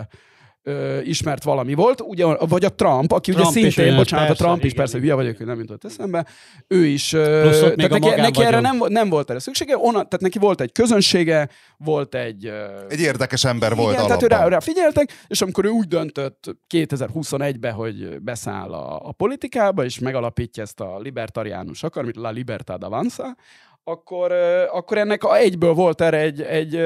[0.64, 4.44] ö, ismert valami volt, ugye, vagy a Trump, aki Trump ugye szintén, olyan, bocsánat, persze,
[4.44, 5.10] a Trump is igen, persze, igen.
[5.10, 6.26] hülye vagyok, hogy nem jutott eszembe,
[6.68, 10.20] ő is, ö, Plusz tehát neki, neki erre nem, nem volt erre szüksége, onnan, tehát
[10.22, 12.46] neki volt egy közönsége, volt egy...
[12.46, 14.28] ö, Egy érdekes ember volt igen, alapban.
[14.30, 19.12] tehát ő rá, rá figyeltek, és amikor ő úgy döntött 2021-ben, hogy beszáll a, a
[19.12, 23.36] politikába, és megalapítja ezt a libertariánus akarmit, La Libertad Avanza,
[23.84, 24.32] akkor,
[24.72, 26.80] akkor ennek egyből volt erre egy, egy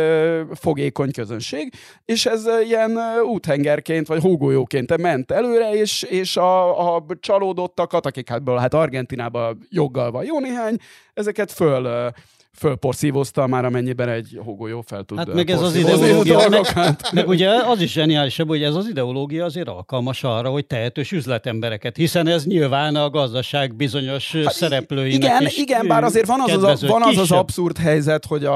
[0.54, 1.74] fogékony közönség,
[2.06, 8.42] és ez ilyen úthengerként, vagy hógolyóként ment előre, és, és a, a csalódottakat, akik hát,
[8.58, 10.78] hát Argentinában joggal van jó néhány,
[11.14, 12.12] ezeket föl,
[12.58, 16.66] fölporszívozta már, amennyiben egy hógolyó fel tud Hát meg ez az ideológia, meg,
[17.14, 21.96] meg ugye az is zseniálisabb, hogy ez az ideológia azért alkalmas arra, hogy tehetős üzletembereket,
[21.96, 26.64] hiszen ez nyilván a gazdaság bizonyos hát szereplőinek igen, is igen, bár azért van az
[26.64, 28.56] az, van az, az abszurd helyzet, hogy a,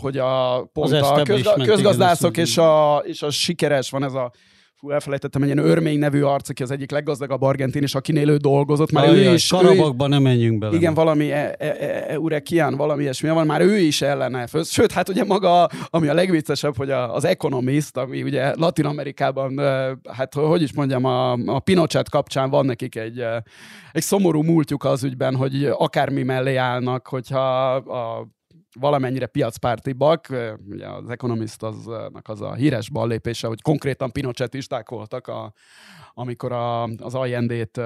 [0.00, 4.32] hogy a pont Az a közgazdászok és a, és a sikeres, van ez a
[4.80, 8.36] fú, elfelejtettem, egy ilyen örmény nevű arc, aki az egyik leggazdagabb argentin, és akinél ő
[8.36, 9.52] dolgozott, már ő Ajaj, is...
[9.52, 10.76] Ő, Karabakba nem menjünk bele.
[10.76, 14.46] igen, valami e, e, e, Eurekian, valami ilyesmi van, már ő is ellene.
[14.46, 18.84] föl- Sőt, hát ugye maga, ami a legviccesebb, hogy a, az Economist, ami ugye Latin
[18.84, 23.36] Amerikában, ö, hát hogy is mondjam, a, a Pinochet kapcsán van nekik egy, ö,
[23.92, 28.28] egy szomorú múltjuk az ügyben, hogy akármi mellé állnak, hogyha a
[28.80, 35.26] valamennyire piacpártibak, ö, ugye az Economist aznak az a híres ballépése, hogy konkrétan pinochetisták voltak
[35.26, 35.52] a,
[36.20, 37.82] amikor a, az Allende-t ö,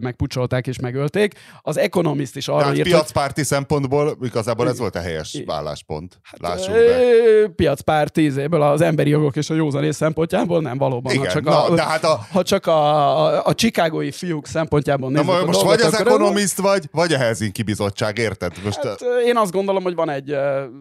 [0.00, 1.34] megpucsolták és megölték.
[1.62, 5.46] Az Economist is arról Tehát írt, hogy piacpárti szempontból igazából ez volt a helyes Igen.
[5.46, 6.20] válláspont.
[6.38, 6.80] Lássuk be.
[6.80, 11.12] Ö, piacpár tízéből az emberi jogok és a józanész szempontjából nem valóban.
[11.12, 14.46] Igen, ha csak, na, a, de hát a- ha csak a, a, a chicagói fiúk
[14.46, 18.52] szempontjából Na nézzük a most dolgot, vagy az Economist vagy, vagy a Helsinki Bizottság, érted?
[18.64, 20.36] Most Hát, én azt gondolom, hogy van egy,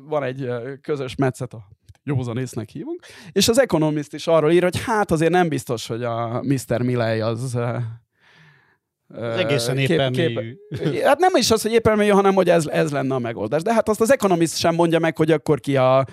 [0.07, 0.47] van egy
[0.81, 1.67] közös metszet, a
[2.03, 6.41] józanésznek hívunk, és az Economist is arról ír, hogy hát azért nem biztos, hogy a
[6.41, 6.81] Mr.
[6.81, 10.57] Milley az Ez egészen éppen mélyű.
[11.03, 13.61] Hát nem is az, hogy éppen mélyű, hanem hogy ez, ez lenne a megoldás.
[13.61, 16.05] De hát azt az Economist sem mondja meg, hogy akkor ki a,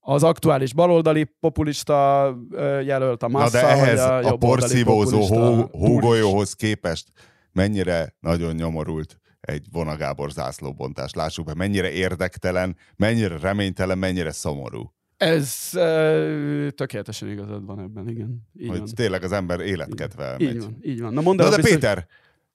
[0.00, 2.34] az aktuális baloldali populista
[2.84, 7.08] jelölt, a Na Massa, de ehhez vagy a, a, porszívózó hó, hógolyóhoz képest
[7.52, 11.12] mennyire nagyon nyomorult egy Vona Gábor zászlóbontás.
[11.12, 14.92] Lássuk be, mennyire érdektelen, mennyire reménytelen, mennyire szomorú.
[15.20, 18.48] Ez ö, tökéletesen igazad van ebben, igen.
[18.58, 18.88] Így hogy van.
[18.94, 20.54] tényleg az ember életkedve elmegy.
[20.54, 21.12] Így van, így van.
[21.12, 22.06] Na mondd Na de biztos- Péter,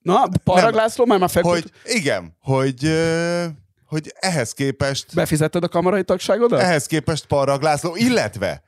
[0.01, 0.73] Na, Parag Nem.
[0.75, 1.51] László már már feküdt.
[1.51, 3.45] hogy igen, hogy, ö,
[3.86, 6.60] hogy ehhez képest Befizetted a kamarai tagságodat?
[6.60, 8.63] ehhez képest Parag László, illetve,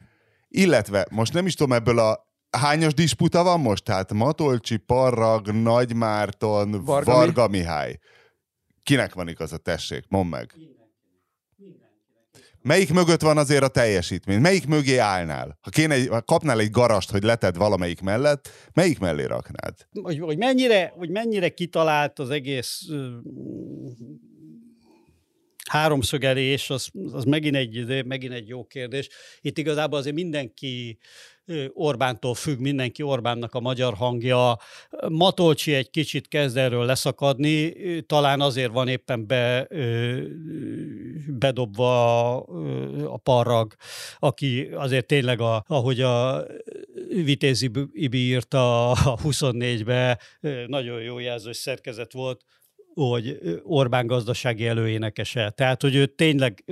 [0.49, 2.25] illetve, most nem is tudom ebből a
[2.57, 3.83] hányos disputa van most?
[3.83, 7.99] Tehát Matolcsi, Parrag, Nagymárton, Varga Varga, Mi- Varga Mihály.
[8.83, 10.53] Kinek van igaza, tessék, mondd meg.
[12.61, 14.39] Melyik mögött van azért a teljesítmény?
[14.39, 15.57] Melyik mögé állnál?
[15.61, 19.73] Ha, kéne egy, ha kapnál egy garast, hogy leted valamelyik mellett, melyik mellé raknád?
[20.01, 22.81] hogy, hogy, mennyire, hogy mennyire kitalált az egész
[25.69, 29.09] háromszögelés, az, az megint, egy, megint egy jó kérdés.
[29.41, 30.99] Itt igazából azért mindenki
[31.73, 34.57] Orbántól függ, mindenki Orbánnak a magyar hangja.
[35.09, 37.73] Matolcsi egy kicsit kezd erről leszakadni,
[38.05, 39.67] talán azért van éppen be,
[41.27, 42.35] bedobva
[43.13, 43.73] a parrag,
[44.19, 46.45] aki azért tényleg, a, ahogy a
[47.09, 47.61] Vitéz
[47.93, 52.41] Ibi írta a 24-be, ö, nagyon jó jelzős szerkezet volt,
[53.05, 55.49] hogy Orbán gazdasági előénekese.
[55.49, 56.63] Tehát, hogy ő tényleg,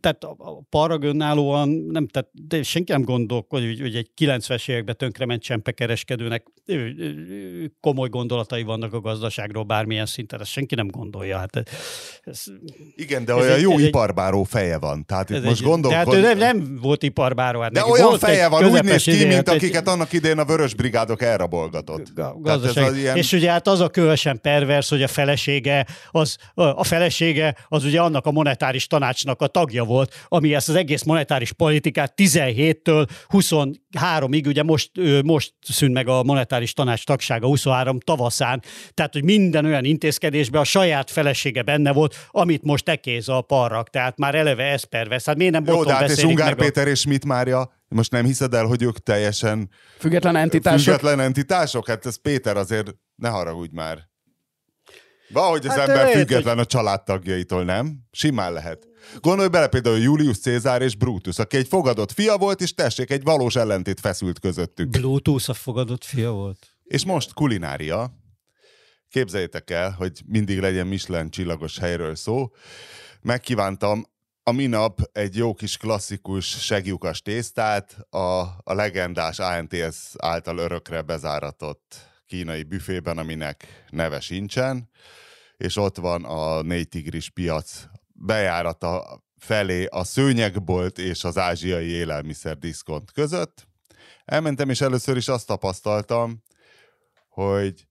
[0.00, 4.96] tehát a Parag önállóan, nem, tehát de senki nem gondol, hogy, hogy egy 90-es években
[4.96, 6.46] tönkrement csempekereskedőnek
[7.80, 11.38] komoly gondolatai vannak a gazdaságról bármilyen szinten, ezt senki nem gondolja.
[11.38, 11.62] Hát
[12.22, 12.44] ez,
[12.94, 15.04] Igen, de olyan egy, jó iparbáró feje van.
[15.06, 15.98] Tehát itt most gondolok.
[15.98, 17.60] Tehát ő nem, nem volt iparbáró.
[17.60, 20.44] Hát de olyan feje van, úgy néz ki, mint hát akiket egy, annak idén a
[20.44, 22.06] vörös brigádok elrabolgatott.
[22.40, 22.96] Gazdaság.
[22.96, 23.16] Ilyen...
[23.16, 25.08] És ugye hát az a különösen pervers, hogy a
[25.60, 30.68] felesége, az, a felesége az ugye annak a monetáris tanácsnak a tagja volt, ami ezt
[30.68, 34.90] az egész monetáris politikát 17-től 23-ig, ugye most,
[35.24, 38.62] most szűnt meg a monetáris tanács tagsága 23 tavaszán,
[38.94, 43.90] tehát hogy minden olyan intézkedésben a saját felesége benne volt, amit most tekéz a parrak,
[43.90, 45.24] tehát már eleve ez pervers.
[45.24, 46.90] Hát miért nem Jó, de hát és Ungár Péter a...
[46.90, 50.80] és mit Mária most nem hiszed el, hogy ők teljesen független entitások?
[50.80, 51.88] Független entitások?
[51.88, 54.09] Hát ez Péter azért, ne haragudj már.
[55.32, 56.64] Valahogy az hát ember lehet, független hogy...
[56.64, 57.98] a családtagjaitól, nem?
[58.10, 58.88] Simán lehet.
[59.20, 63.22] Gondolj bele például Julius Cézár és Brutus, aki egy fogadott fia volt, és tessék, egy
[63.22, 64.88] valós ellentét feszült közöttük.
[64.88, 66.66] Brutus a fogadott fia volt.
[66.84, 68.18] És most kulinária.
[69.08, 72.50] Képzeljétek el, hogy mindig legyen Michelin csillagos helyről szó.
[73.20, 74.04] Megkívántam
[74.42, 82.09] a minap egy jó kis klasszikus segjukas tésztát a, a legendás ANTS által örökre bezáratott
[82.30, 84.90] kínai büfében, aminek neve sincsen,
[85.56, 92.58] és ott van a négy tigris piac bejárata felé a szőnyegbolt és az ázsiai élelmiszer
[92.58, 93.68] diszkont között.
[94.24, 96.42] Elmentem, és először is azt tapasztaltam,
[97.28, 97.86] hogy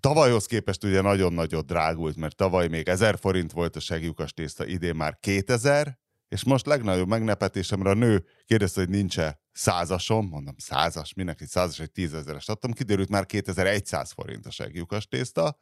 [0.00, 4.66] tavalyhoz képest ugye nagyon nagyot drágult, mert tavaly még 1000 forint volt a segjukas tészta,
[4.66, 11.12] idén már 2000, és most legnagyobb megnepetésemre a nő kérdezte, hogy nincs-e százasom, mondom százas,
[11.16, 15.58] egy százas, egy tízezeres adtam, kiderült már 2100 forint a segjukas tészta,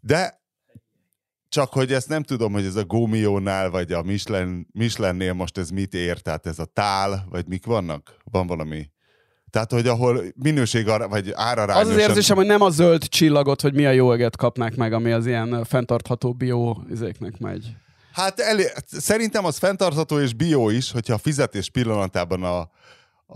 [0.00, 0.40] de
[1.48, 5.70] csak hogy ezt nem tudom, hogy ez a Gómiónál, vagy a Michelin, Michelinnél most ez
[5.70, 8.16] mit ér, tehát ez a tál, vagy mik vannak?
[8.24, 8.90] Van valami
[9.50, 11.90] tehát, hogy ahol minőség vagy árarányosan...
[11.90, 14.92] Az az érzésem, hogy nem a zöld csillagot, hogy mi a jó eget kapnák meg,
[14.92, 17.76] ami az ilyen fenntartható bio izéknek megy.
[18.12, 18.72] Hát elé...
[18.86, 22.70] szerintem az fenntartható és bio is, hogyha a fizetés pillanatában a,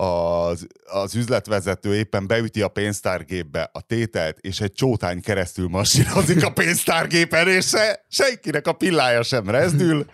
[0.04, 6.52] az, az üzletvezető éppen beüti a pénztárgépbe a tételt, és egy csótány keresztül masírozik a
[6.52, 10.06] pénztárgépen, és se, senkinek a pillája sem rezdül.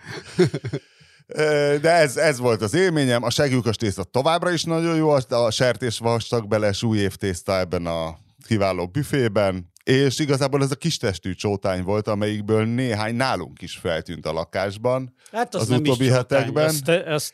[1.81, 3.23] De ez, ez volt az élményem.
[3.23, 8.17] A segjukas tészta továbbra is nagyon jó, a sertés vastag bele súlyév tészta ebben a
[8.47, 14.25] kiváló büfében, és igazából ez a kis testű csótány volt, amelyikből néhány nálunk is feltűnt
[14.25, 16.65] a lakásban hát az, az utóbbi hetekben.
[16.65, 17.33] Ezt, ezt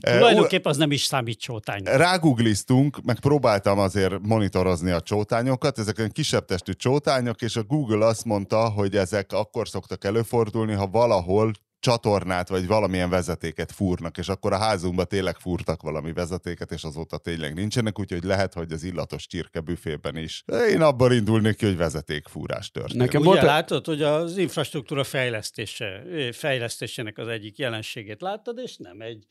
[0.00, 1.82] Tulajdonképpen az nem is számít csótány.
[1.84, 8.24] Rágoogliztunk, meg próbáltam azért monitorozni a csótányokat, ezek kisebb testű csótányok, és a Google azt
[8.24, 11.52] mondta, hogy ezek akkor szoktak előfordulni, ha valahol
[11.86, 17.18] csatornát, vagy valamilyen vezetéket fúrnak, és akkor a házunkba tényleg fúrtak valami vezetéket, és azóta
[17.18, 20.44] tényleg nincsenek, úgyhogy lehet, hogy az illatos csirke büfében is.
[20.68, 22.98] Én abban indulnék ki, hogy vezetékfúrás történt.
[22.98, 29.00] Nekem Ugye volt látod, hogy az infrastruktúra fejlesztése, fejlesztésének az egyik jelenségét láttad, és nem
[29.00, 29.24] egy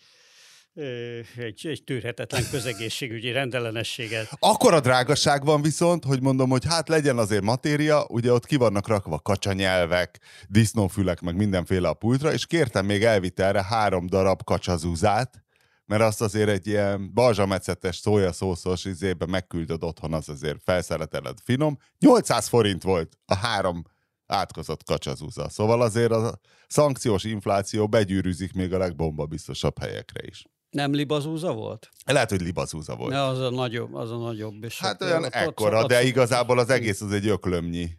[0.75, 4.29] egy, egy tűrhetetlen közegészségügyi rendellenességet.
[4.39, 8.87] Akkora drágaság van viszont, hogy mondom, hogy hát legyen azért matéria, ugye ott ki vannak
[8.87, 15.43] rakva kacsanyelvek, disznófülek, meg mindenféle a pultra, és kértem még elvitelre három darab kacsazúzát,
[15.85, 21.77] mert azt azért egy ilyen balzsamecetes szójaszószos izébe megküldöd otthon, az azért felszereteled finom.
[21.99, 23.83] 800 forint volt a három
[24.25, 25.49] átkozott kacsazúza.
[25.49, 30.45] Szóval azért a szankciós infláció begyűrűzik még a legbomba biztosabb helyekre is.
[30.75, 31.89] Nem libazúza volt?
[32.05, 33.13] Lehet, hogy libazúza volt.
[33.13, 34.63] Ja, az a nagyobb, az a nagyobb.
[34.63, 37.89] És hát olyan ekkora, ott, de igazából az egész az egy öklömnyi.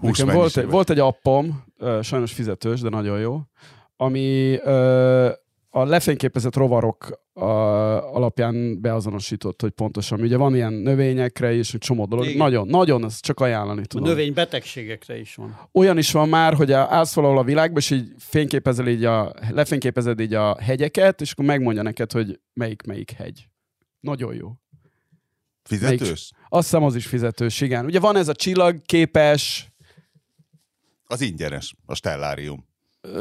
[0.00, 1.64] Nekem volt egy, volt egy appom,
[2.02, 3.40] sajnos fizetős, de nagyon jó,
[3.96, 4.58] ami
[5.76, 7.44] a lefényképezett rovarok a,
[8.14, 10.20] alapján beazonosított, hogy pontosan.
[10.20, 12.24] Ugye van ilyen növényekre is, egy csomó dolog.
[12.24, 12.36] Igen.
[12.36, 14.06] Nagyon, nagyon, ezt csak ajánlani tudom.
[14.06, 15.58] A növénybetegségekre is van.
[15.72, 20.20] Olyan is van már, hogy állsz valahol a világban, és így fényképezel így a, lefényképezed
[20.20, 23.48] így a hegyeket, és akkor megmondja neked, hogy melyik melyik hegy.
[24.00, 24.52] Nagyon jó.
[25.62, 25.98] Fizetős?
[26.00, 27.84] Melyik, azt hiszem, az is fizetős, igen.
[27.84, 29.72] Ugye van ez a csillagképes...
[31.04, 32.72] Az ingyenes, a stellárium.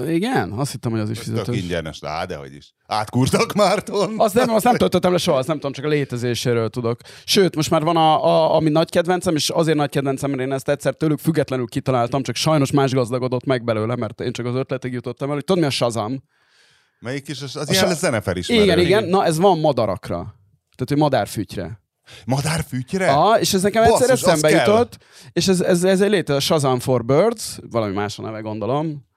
[0.08, 0.52] Igen?
[0.52, 1.46] Azt hittem, hogy az is fizetős.
[1.46, 2.74] Tök ingyenes, de de hogy is.
[2.88, 4.14] Átkúrtak Márton.
[4.18, 7.00] Azt nem, azt nem töltöttem le soha, azt nem tudom, csak a létezéséről tudok.
[7.26, 10.52] Sőt, most már van a, a, ami nagy kedvencem, és azért nagy kedvencem, mert én
[10.52, 14.56] ezt egyszer tőlük függetlenül kitaláltam, csak sajnos más gazdagodott meg belőle, mert én csak az
[14.56, 16.24] ötletig jutottam el, hogy tudod mi a Shazam?
[17.00, 17.42] Melyik is?
[17.42, 17.94] Az, az ilyen sa...
[17.94, 18.50] zenefer is.
[18.50, 20.16] Igen, igen, na ez van madarakra.
[20.16, 21.82] Tehát, hogy madárfütyre.
[22.26, 23.12] Madárfütyre?
[23.12, 24.98] Ah, és ez nekem egyszer eszembe jutott,
[25.32, 29.12] és ez, ez, ez egy léte, a Shazam for Birds, valami más a neve gondolom.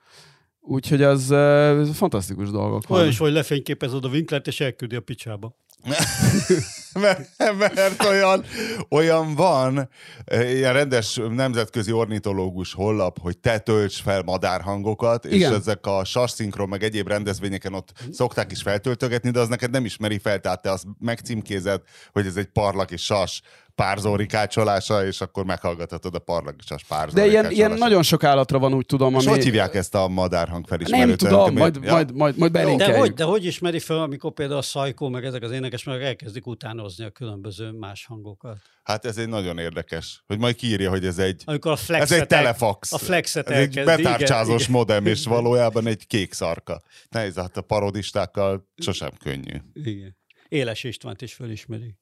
[0.69, 5.57] Úgyhogy az uh, fantasztikus dolgok Olyan is, hogy lefényképezed a Winklert, és elküldi a picsába.
[7.01, 7.29] mert,
[7.75, 8.45] mert olyan,
[8.89, 9.89] olyan van,
[10.31, 15.55] ilyen rendes nemzetközi ornitológus hollap, hogy te tölts fel madárhangokat, és Igen.
[15.55, 19.85] ezek a sas szinkron, meg egyéb rendezvényeken ott szokták is feltöltögetni, de az neked nem
[19.85, 21.81] ismeri fel, tehát te azt megcímkézed,
[22.13, 23.43] hogy ez egy parlak és sas
[23.77, 27.53] párzórikácsolása, és akkor meghallgathatod a parlak és sas De párzórikácsolását.
[27.53, 29.35] ilyen, ilyen nagyon sok állatra van, úgy tudom, És ami...
[29.37, 31.07] hogy hívják ezt a madárhang felismerőt?
[31.07, 31.93] Nem tudom, Szerintem- majd, Ja.
[31.93, 35.43] majd, majd, majd De hogy, de hogy ismeri fel, amikor például a Szajkó, meg ezek
[35.43, 38.57] az énekes, meg elkezdik utánozni a különböző más hangokat?
[38.83, 42.21] Hát ez egy nagyon érdekes, hogy majd kiírja, hogy ez egy Amikor a Ez flexet,
[42.21, 42.93] egy telefax.
[42.93, 46.83] a flexet Ez egy betárcsázós igen, modem, és valójában egy kék szarka.
[47.09, 49.55] Nehéz, hát a parodistákkal sosem könnyű.
[49.73, 50.17] Igen.
[50.49, 51.95] Éles Istvánt is felismeri.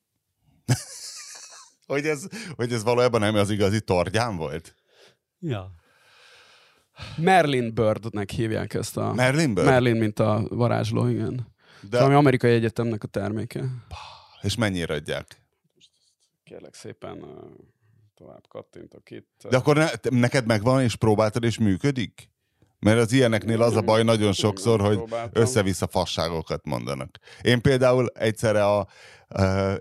[1.86, 2.26] Hogy ez,
[2.56, 4.74] hogy ez valójában nem az igazi tordján volt?
[5.40, 5.70] Ja.
[7.16, 9.12] Merlin Birdnek hívják ezt a...
[9.12, 9.66] Merlin Bird?
[9.66, 11.52] Merlin, mint a varázsló, igen.
[11.90, 11.96] De...
[11.98, 13.64] Valami amerikai egyetemnek a terméke.
[14.42, 15.42] és mennyire adják?
[16.44, 17.24] Kérlek szépen
[18.14, 19.46] tovább kattintok itt.
[19.48, 22.32] De akkor ne, te- neked megvan, és próbáltad, és működik?
[22.78, 27.18] Mert az ilyeneknél az a baj nagyon sokszor, hogy össze-vissza fasságokat mondanak.
[27.42, 28.86] Én például egyszerre a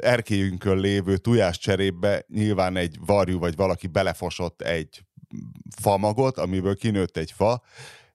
[0.02, 5.04] erkélyünkön lévő tujás cserébe nyilván egy varjú vagy valaki belefosott egy
[5.82, 7.62] famagot, amiből kinőtt egy fa,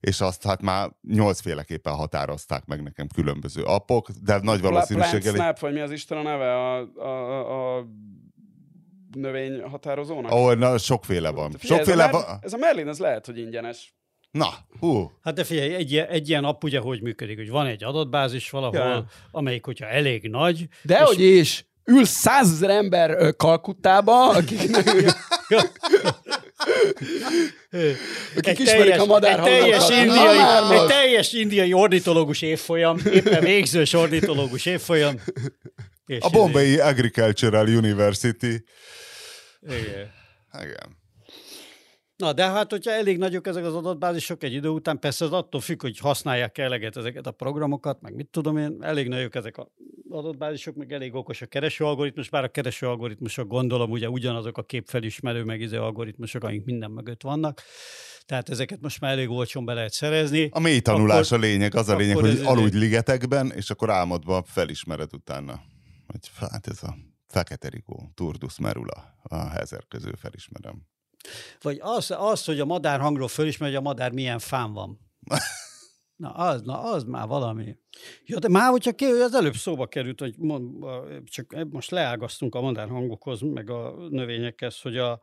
[0.00, 5.32] és azt hát már nyolcféleképpen határozták meg nekem különböző appok, de nagy valószínűséggel...
[5.32, 7.86] Plant Snap, vagy mi az Isten a neve a, a, a
[9.12, 10.30] növény határozónak?
[10.30, 11.50] Ahol na, sokféle van.
[11.50, 12.24] Figyelj, Sokféle ez, a van.
[12.26, 13.97] Mer- ez a Merlin, ez lehet, hogy ingyenes.
[14.30, 14.48] Na,
[14.80, 17.84] hú, Hát de figyelj, egy, ilyen- egy ilyen app ugye hogy működik, hogy van egy
[17.84, 19.06] adatbázis valahol, Ja.
[19.30, 24.76] amelyik, hogyha elég nagy, De hogy is, ül százezer ember Kalkuttába, akik,
[28.36, 33.92] akik ismerik a madár egy teljes, indiai, Na egy teljes indiai ornitológus évfolyam, éppen végzős
[33.92, 35.20] ornitológus évfolyam.
[36.06, 38.64] És a Bombay Agricultural University.
[39.62, 40.10] Igen.
[40.62, 40.96] Igen.
[42.18, 45.60] Na, de hát, hogyha elég nagyok ezek az adatbázisok egy idő után, persze az attól
[45.60, 49.66] függ, hogy használják eleget ezeket a programokat, meg mit tudom én, elég nagyok ezek az
[50.10, 54.62] adatbázisok, meg elég okos a kereső algoritmus, bár a kereső algoritmusok gondolom ugye ugyanazok a
[54.62, 57.62] képfelismerő, meg izé algoritmusok, amik minden mögött vannak.
[58.26, 60.48] Tehát ezeket most már elég olcsón be lehet szerezni.
[60.52, 64.42] A mély tanulás Akkor- a lényeg, az a lényeg, hogy aludj ligetekben, és akkor álmodva
[64.46, 65.60] felismered utána.
[66.06, 66.96] Hogy hát ez a
[67.26, 70.86] fekete rigó, turdus merula, a hezer közül felismerem.
[71.60, 74.98] Vagy az, az, hogy a madár hangról fölismer, hogy a madár milyen fán van.
[76.16, 77.76] Na az, na az már valami.
[78.24, 80.84] Ja, de már, hogyha ki, az előbb szóba került, hogy mond,
[81.24, 85.20] csak most leágaztunk a madár hangokhoz, meg a növényekhez, hogy a,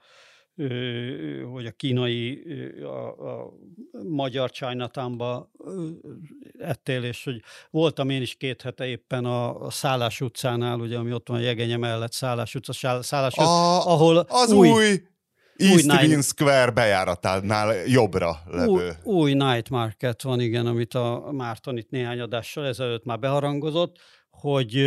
[1.51, 2.43] hogy a kínai,
[2.81, 3.53] a, a
[4.03, 5.51] magyar Chinatownba
[6.57, 11.13] ettél, és hogy voltam én is két hete éppen a, a Szállás utcánál, ugye, ami
[11.13, 15.01] ott van a Jegenye mellett, Szállás utca, Szállás A, ahol az új, új
[15.57, 18.91] East Nine- Wing Square bejáratánál jobbra Új, levő.
[19.03, 23.95] új night market van, igen, amit a Márton itt néhány adással ezelőtt már beharangozott,
[24.29, 24.83] hogy,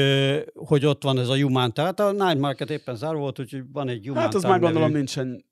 [0.54, 1.72] hogy ott van ez a Humán.
[1.72, 4.92] Tehát a night market éppen zárva volt, úgyhogy van egy Humán Hát az már gondolom
[4.92, 5.44] nincsen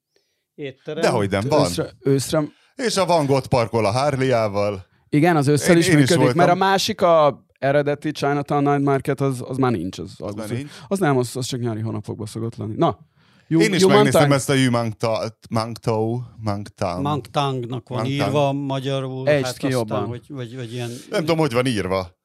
[0.55, 1.01] étterem.
[1.01, 1.61] Dehogy nem, van.
[1.61, 2.41] őszre, őszre.
[2.75, 4.85] És a Van Gogh parkol a Harley-ával.
[5.09, 6.37] Igen, az összel Én- is én is működik, voltam.
[6.37, 9.99] mert a másik, a eredeti Chinatown Night Market, az, az már nincs.
[9.99, 10.71] Az, Az már nincs.
[10.87, 12.73] Az nem, az, az csak nyári hónapokban szokott lenni.
[12.75, 12.99] Na,
[13.47, 14.55] Jú, Én is Jú, megnéztem ezt a
[15.49, 16.21] Mangtao.
[17.01, 18.07] Mangtangnak van Mangtang.
[18.07, 19.27] írva magyarul.
[19.27, 20.05] Ejtsd hát ki aztán, jobban.
[20.05, 22.15] Hogy, vagy, vagy ilyen, Nem tudom, hogy van írva.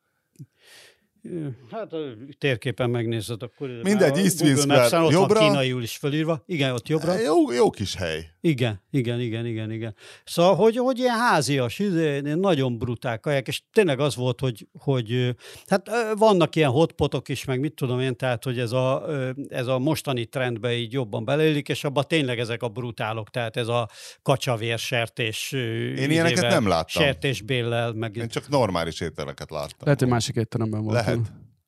[1.70, 1.98] Hát a
[2.38, 5.04] térképen megnézed, akkor Mindegy, East Wing Google Maps-en Square.
[5.04, 5.38] ott Jobbra?
[5.40, 6.42] van kínaiul is felírva.
[6.46, 7.18] Igen, ott jobbra.
[7.18, 8.31] Jó, jó kis hely.
[8.44, 9.94] Igen, igen, igen, igen, igen.
[10.24, 14.66] Szóval, hogy, hogy ilyen házias, izé, ilyen nagyon brutál kaják, és tényleg az volt, hogy,
[14.78, 15.36] hogy
[15.66, 19.04] hát vannak ilyen hotpotok is, meg mit tudom én, tehát, hogy ez a,
[19.48, 23.68] ez a mostani trendbe így jobban beleillik, és abban tényleg ezek a brutálok, tehát ez
[23.68, 23.88] a
[24.22, 25.52] kacsavér sertés.
[25.52, 27.02] Én ilyeneket nem láttam.
[27.02, 28.16] Sertésbéllel, meg...
[28.16, 29.78] Én csak normális ételeket láttam.
[29.80, 30.94] Lehet, hogy másik étteremben volt.
[30.94, 31.18] Lehet.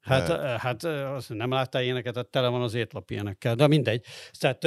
[0.00, 4.04] Hát, hát ö, azt nem láttál ilyeneket, hát tele van az étlap ilyenekkel, de mindegy.
[4.38, 4.64] Tehát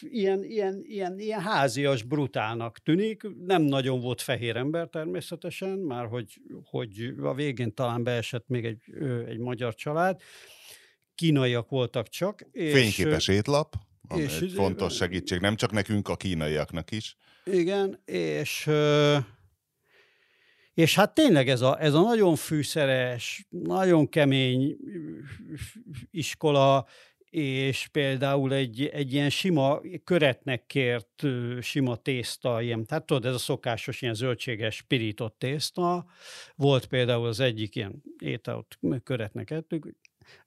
[0.00, 3.22] ilyen, ilyen, ilyen, ilyen házias, brutálnak tűnik.
[3.46, 8.82] Nem nagyon volt fehér ember természetesen, már hogy, hogy a végén talán beesett még egy,
[9.26, 10.20] egy magyar család.
[11.14, 12.46] Kínaiak voltak csak.
[12.52, 13.74] És, Fényképes étlap,
[14.08, 17.16] ami és- egy fontos segítség, nem csak nekünk, a kínaiaknak is.
[17.44, 18.70] Igen, és,
[20.74, 24.76] És hát tényleg ez a, ez a nagyon fűszeres, nagyon kemény
[26.10, 26.86] iskola,
[27.32, 31.22] és például egy, egy ilyen sima, köretnek kért
[31.60, 36.04] sima tészta, ilyen, tehát tudod, ez a szokásos ilyen zöldséges pirított tészta,
[36.54, 39.94] volt például az egyik ilyen ételt köretnek ettük,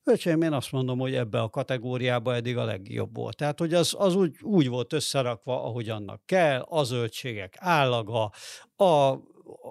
[0.03, 3.35] Öcsém, én azt mondom, hogy ebbe a kategóriába eddig a legjobb volt.
[3.35, 8.31] Tehát, hogy az, az úgy, úgy volt összerakva, ahogy annak kell, a zöldségek állaga,
[8.75, 9.17] a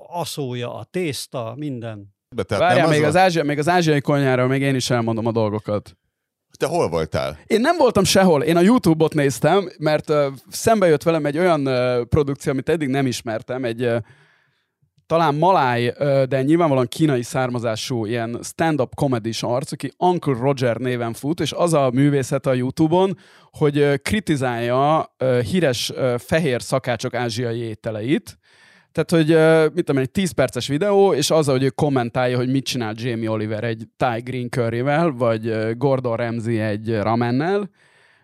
[0.09, 2.15] aszója, a tészta, minden.
[2.49, 5.97] Várjál, még, az, ázsia, még az ázsiai konyhára még én is elmondom a dolgokat.
[6.59, 7.39] Te hol voltál?
[7.47, 8.43] Én nem voltam sehol.
[8.43, 12.89] Én a YouTube-ot néztem, mert uh, szembe jött velem egy olyan uh, produkció, amit eddig
[12.89, 13.97] nem ismertem, egy uh,
[15.07, 15.95] talán maláj,
[16.29, 21.73] de nyilvánvalóan kínai származású ilyen stand-up comedy arc, aki Uncle Roger néven fut, és az
[21.73, 23.19] a művészet a YouTube-on,
[23.51, 25.15] hogy kritizálja
[25.51, 28.39] híres fehér szakácsok ázsiai ételeit,
[28.95, 29.29] tehát, hogy
[29.75, 33.31] mit tudom, egy 10 perces videó, és az, hogy ő kommentálja, hogy mit csinál Jamie
[33.31, 37.71] Oliver egy Thai Green Curryvel, vagy Gordon Ramsay egy ramennel,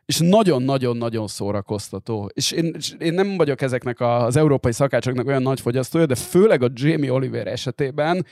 [0.06, 2.30] és nagyon-nagyon-nagyon szórakoztató.
[2.34, 6.62] És én, és én nem vagyok ezeknek az európai szakácsoknak olyan nagy fogyasztója, de főleg
[6.62, 8.26] a Jamie Oliver esetében,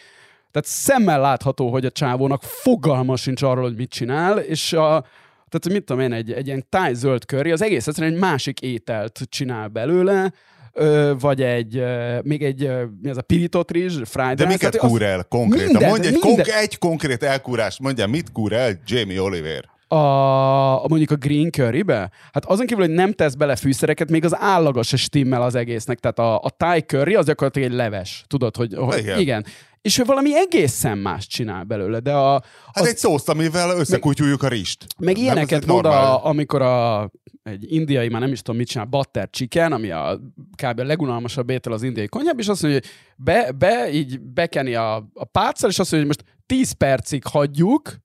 [0.51, 5.05] tehát szemmel látható, hogy a csávónak fogalma sincs arról, hogy mit csinál, és a,
[5.49, 8.61] tehát mit tudom én, egy, egy ilyen táj zöld curry, az egész egyszerűen egy másik
[8.61, 10.33] ételt csinál belőle,
[10.79, 14.77] ö, vagy egy, ö, még egy, ö, mi az a pirított rizs, fried De miket
[14.77, 15.67] kúr el konkrétan?
[15.67, 16.35] Minden, Mondj egy, minden.
[16.35, 19.77] Konk- egy konkrét elkúrást, mondja, mit kúr el Jamie Oliver?
[19.89, 24.25] a, a mondjuk a green currybe, hát azon kívül, hogy nem tesz bele fűszereket, még
[24.25, 25.99] az állaga se stimmel az egésznek.
[25.99, 28.25] Tehát a, a thai curry az gyakorlatilag egy leves.
[28.27, 29.19] Tudod, hogy, hogy igen.
[29.19, 29.47] igen.
[29.83, 32.33] És ő valami egészen más csinál belőle, de a...
[32.33, 34.87] Hát az, hát egy szószt, amivel összekutyuljuk a rist.
[34.99, 37.11] Meg ilyeneket mond, a, amikor a,
[37.49, 40.21] egy indiai, már nem is tudom mit csinál, butter chicken, ami a
[40.63, 40.81] kb.
[40.81, 44.97] a legunalmasabb étel az indiai konyhában, és azt mondja, hogy be, be így bekeni a,
[45.15, 47.97] a pálccal, és azt mondja, hogy most 10 percig hagyjuk,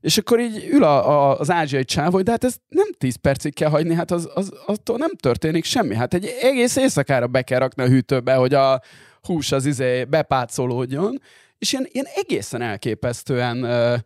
[0.00, 3.16] és akkor így ül a, a, az ázsiai csávó, hogy de hát ez nem 10
[3.16, 5.94] percig kell hagyni, hát az, az, attól nem történik semmi.
[5.94, 8.80] Hát egy egész éjszakára be kell rakni a hűtőbe, hogy a
[9.22, 11.20] hús az izé bepácolódjon,
[11.58, 13.98] és ilyen, ilyen egészen elképesztően uh,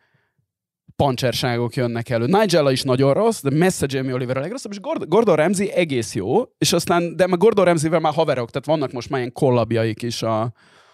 [0.97, 2.27] pancserságok jönnek elő.
[2.27, 6.43] Nigella is nagyon rossz, de messze Jamie Oliver a legrosszabb, és Gordon, Ramsay egész jó,
[6.59, 10.23] és aztán, de meg Gordon Ramsay-vel már haverok, tehát vannak most már ilyen kollabjaik is
[10.23, 10.53] a,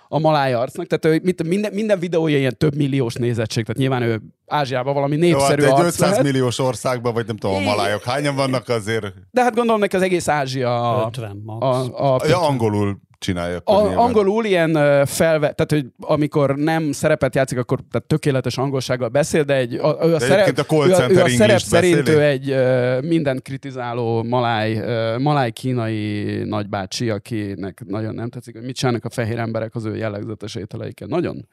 [0.08, 4.02] a maláj arcnak, tehát ő, mit, minden, minden videója ilyen több milliós nézettség, tehát nyilván
[4.02, 6.24] ő Ázsiában valami népszerű Jó, hát egy 500 lehet.
[6.24, 9.14] milliós országban, vagy nem tudom, a malájok hányan vannak azért?
[9.30, 11.64] De hát gondolom neki az egész Ázsia 50 max.
[11.64, 13.60] A, a, a, ja, angolul csinálja.
[13.64, 14.72] A, angolul ilyen
[15.06, 19.98] felve, tehát hogy amikor nem szerepet játszik, akkor tehát tökéletes angolsággal beszél, de egy, a,
[20.02, 22.54] ő a, de szerep, a, ő a, ő a szerep szerint ő egy
[23.04, 29.10] mindent kritizáló maláj, uh, maláj kínai nagybácsi, akinek nagyon nem tetszik, hogy mit csinálnak a
[29.10, 31.08] fehér emberek az ő jellegzetes ételeikkel.
[31.08, 31.48] Nagyon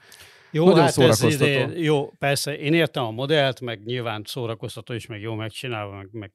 [0.51, 1.35] jó, Nagyon hát szórakoztató.
[1.35, 5.95] Ez ide, jó, persze, én értem a modellt, meg nyilván szórakoztató is, meg jó megcsinálva,
[5.95, 6.31] meg, meg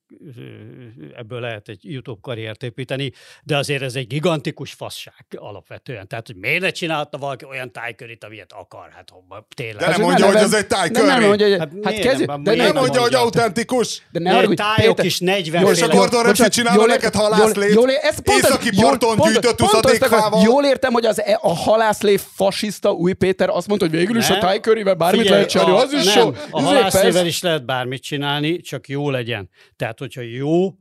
[1.17, 3.13] ebből lehet egy YouTube karriert építeni,
[3.43, 6.09] de azért ez egy gigantikus fasság alapvetően.
[6.09, 8.89] Tehát, hogy miért ne csinálta valaki olyan tájkörit, amilyet akar?
[8.95, 9.79] Hát hova, tényleg.
[9.79, 11.07] De nem mondja, hogy ez egy tájköri.
[11.07, 14.03] Nem, mondja, hogy, hát, hát kezdj, de nem mondja, hogy autentikus.
[14.11, 17.79] De ne haragudj, tájok is 40 És a Gordon Ramsay csinálna neked halászlét,
[18.23, 20.43] északi parton gyűjtött uszadékfával.
[20.43, 24.31] Jól értem, hogy az, e- a halászlé fasiszta Új Péter azt mondta, hogy végül is
[24.31, 26.33] a tájkörével bármit Figyelj, lehet csinálni, az is nem, jó.
[26.51, 29.49] A halászlével is lehet bármit csinálni, csak jó legyen.
[29.77, 30.75] Tehát, hogyha jó,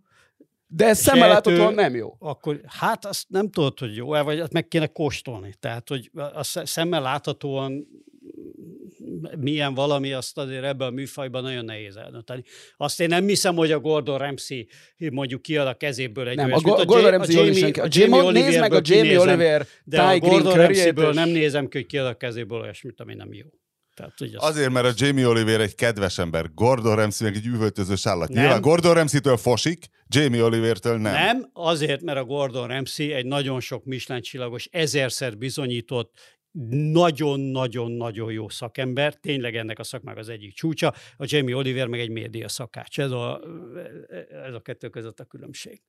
[0.67, 2.15] de ez szemmel láthatóan nem jó.
[2.19, 5.53] Akkor hát azt nem tudod, hogy jó-e, vagy azt meg kéne kóstolni.
[5.59, 7.87] Tehát, hogy a szemmel láthatóan
[9.37, 12.43] milyen valami, azt azért ebben a műfajban nagyon nehéz eldönteni.
[12.77, 14.67] Azt én nem hiszem, hogy a Gordon Ramsay
[14.97, 18.23] mondjuk kiad a kezéből egy nem, olyas, a, a, Gordon Ramsay a Jamie, a Jamie,
[18.23, 22.05] Oliver nézd meg a Jamie Oliver de a Gordon Ramsay-ből nem nézem ki, hogy kiad
[22.05, 23.45] a kezéből olyasmit, ami nem jó.
[23.93, 24.13] Tehát.
[24.35, 28.29] Azért, mert a Jamie Oliver egy kedves ember, Gordon Ramsay meg egy üvöltözős állat.
[28.29, 28.41] Nem.
[28.41, 31.13] Nyilván Gordon Ramsay-től fosik, Jamie Olivertől nem.
[31.13, 36.11] Nem, azért, mert a Gordon Ramsay egy nagyon sok Michelin csillagos, ezerszer bizonyított
[36.91, 42.09] nagyon-nagyon-nagyon jó szakember, tényleg ennek a szakmák az egyik csúcsa, a Jamie Oliver meg egy
[42.09, 42.99] média szakács.
[42.99, 43.41] Ez a,
[44.47, 45.81] ez a kettő között a különbség.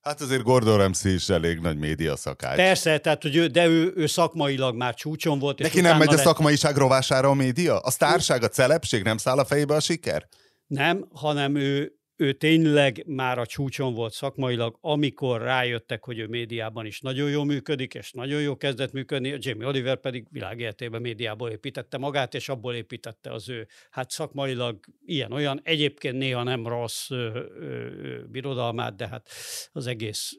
[0.00, 2.56] Hát azért Gordon Ramsay is elég nagy média szakács.
[2.56, 5.58] Persze, tehát, hogy ő, de ő, ő szakmailag már csúcson volt.
[5.58, 6.18] Neki nem megy lett...
[6.18, 7.78] a szakmaiság rovására a média?
[7.78, 10.28] A sztárság, a celebség nem száll a fejébe a siker?
[10.66, 16.86] Nem, hanem ő, ő tényleg már a csúcson volt szakmailag, amikor rájöttek, hogy ő médiában
[16.86, 21.98] is nagyon jól működik, és nagyon jó kezdett működni, Jamie Oliver pedig világéletében médiából építette
[21.98, 27.86] magát, és abból építette az ő, hát szakmailag ilyen-olyan, egyébként néha nem rossz ö, ö,
[28.30, 29.28] birodalmát, de hát
[29.72, 30.32] az egész,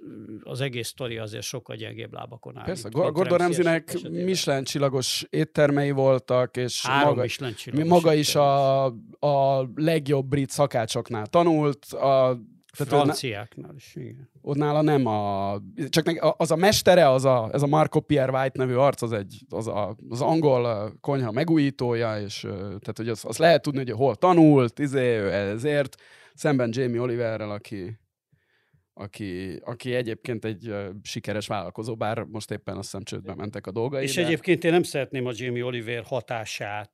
[0.43, 2.65] az egész sztori azért sokkal gyengébb lábakon áll.
[2.65, 4.09] Persze, Gordon Ramsay Ramsaynek.
[4.25, 8.85] Michelin csillagos éttermei voltak, és Három maga, maga is a,
[9.19, 11.27] a legjobb brit szakácsoknál
[11.71, 12.39] tanult, a,
[12.77, 14.29] tehát Franciáknál is, igen.
[14.41, 15.57] ott nála nem a...
[15.89, 19.45] Csak az a mestere, az a, ez a Marco Pierre White nevű arc, az, egy,
[19.49, 24.15] az, a, az angol konyha megújítója, és tehát, hogy azt az lehet tudni, hogy hol
[24.15, 25.95] tanult, izé, ezért,
[26.33, 27.99] szemben Jamie Oliverrel, aki,
[28.93, 30.73] aki, aki egyébként egy
[31.03, 34.03] sikeres vállalkozó, bár most éppen azt hiszem csődbe mentek a dolgai.
[34.03, 36.91] És de- egyébként én nem szeretném a Jamie Oliver hatását,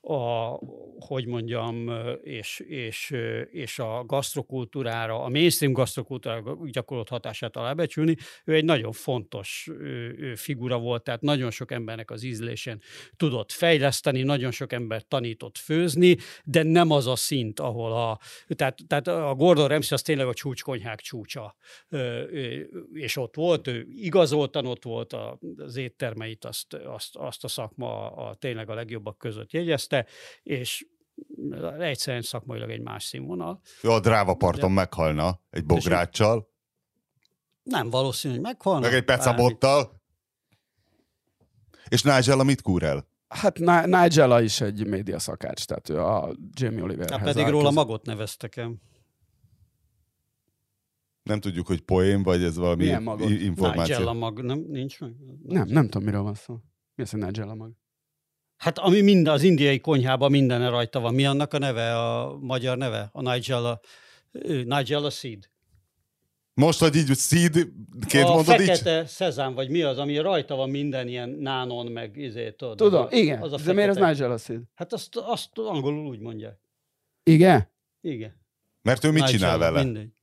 [0.00, 0.58] a,
[0.98, 1.90] hogy mondjam,
[2.22, 3.14] és, és,
[3.50, 8.16] és a gasztrokultúrára, a mainstream gasztrokultúrára gyakorolt hatását alábecsülni.
[8.44, 9.70] Ő egy nagyon fontos
[10.34, 12.80] figura volt, tehát nagyon sok embernek az ízlésen
[13.16, 18.18] tudott fejleszteni, nagyon sok ember tanított főzni, de nem az a szint, ahol a...
[18.46, 21.56] Tehát, tehát a Gordon Ramsay az tényleg a csúcskonyhák csúcsa,
[22.92, 28.10] és ott volt, ő igazoltan ott volt, a- az éttermeit azt, azt, azt a szakma
[28.12, 30.06] a, tényleg a legjobbak között jegyezte,
[30.42, 30.86] és
[31.78, 33.60] egyszerűen szakmailag egy más színvonal.
[33.82, 36.48] Ő a dráva parton meghalna egy bográccsal,
[37.62, 38.80] Nem valószínű, hogy meghalna.
[38.80, 40.00] meg egy pecabottal.
[41.88, 43.08] És Nigella mit kúr el?
[43.28, 47.70] Hát Ni- Nigella is egy média szakács, tehát ő a Jamie Oliverhez Hát pedig róla
[47.70, 48.74] magot neveztek el.
[51.28, 53.96] Nem tudjuk, hogy poém, vagy ez valami Milyen információ.
[53.96, 55.14] Nigella mag, nem, nincs meg?
[55.42, 56.58] Nem, nem tudom, miről van szó.
[56.94, 57.72] Mi az, hogy Nigella mag?
[58.56, 61.14] Hát ami mind az indiai konyhában minden rajta van.
[61.14, 63.08] Mi annak a neve, a magyar neve?
[63.12, 63.80] A Nigella,
[64.64, 65.50] Nigella seed.
[66.54, 67.52] Most, hogy így seed,
[68.06, 68.66] két a mondod így?
[68.66, 72.76] fekete szezám, vagy mi az, ami rajta van minden ilyen nánon, meg izé, tudod.
[72.76, 73.42] Tudom, az igen.
[73.42, 74.10] Az a De miért fekete.
[74.10, 74.62] Nigella Seed?
[74.74, 76.60] Hát azt, azt angolul úgy mondják.
[77.22, 77.70] Igen?
[78.00, 78.36] Igen.
[78.82, 79.84] Mert ő mit csinál Nigella, vele?
[79.84, 80.16] Mindegy.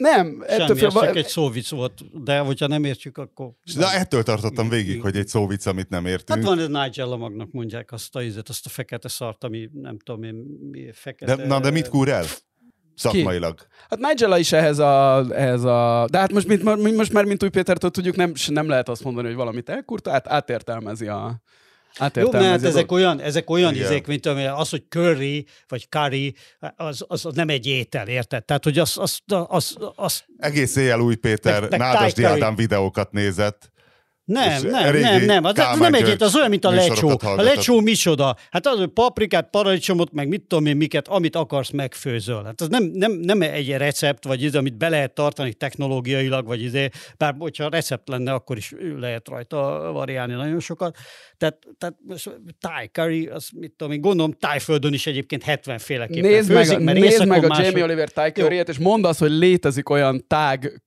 [0.00, 3.50] Nem, ettől Semmi, ez félve- csak egy szóvic volt, de hogyha nem értjük, akkor...
[3.76, 5.00] De ettől tartottam végig, igen.
[5.00, 6.38] hogy egy szóvic, amit nem értünk.
[6.38, 9.98] Hát van ez Nigella magnak mondják azt a, ízet, azt a fekete szart, ami nem
[9.98, 10.34] tudom én,
[10.70, 11.36] mi fekete...
[11.36, 12.24] de, na, de mit kúr el?
[12.94, 13.66] Szakmailag.
[13.88, 16.06] Hát Nigella is ehhez a, ehhez a...
[16.10, 19.04] De hát most, mint, mi most már, mint Új Pétertől tudjuk, nem, nem lehet azt
[19.04, 21.42] mondani, hogy valamit elkurta, hát átértelmezi a...
[21.98, 23.84] Jó, Átértelmezi mert ezek olyan, ezek olyan Igen.
[23.84, 26.34] izék, mint ami az, hogy curry, vagy curry,
[26.76, 28.44] az, az nem egy étel, érted?
[28.44, 32.24] Tehát, hogy az, az, az, az Egész éjjel új Péter Nádasdi.
[32.24, 33.70] Ádám videókat nézett.
[34.32, 37.18] Nem, nem, nem, nem, az, az nem egy, György az olyan, mint a lecsó.
[37.20, 38.36] A lecsó micsoda?
[38.50, 42.44] Hát az, hogy paprikát, paradicsomot, meg mit tudom én, miket, amit akarsz, megfőzöl.
[42.44, 46.62] Hát az nem, nem, nem egy recept, vagy ez, amit be lehet tartani technológiailag, vagy
[46.62, 50.96] izé, bár hogyha recept lenne, akkor is lehet rajta variálni nagyon sokat.
[51.36, 51.96] Tehát, tehát
[52.60, 56.78] Thai curry, az mit tudom én, gondolom Tájföldön is egyébként 70 féleképpen Nézd meg, főzik,
[56.78, 60.24] a, mert nézd meg a Jamie Oliver Thai curry és mondd azt, hogy létezik olyan
[60.26, 60.82] tág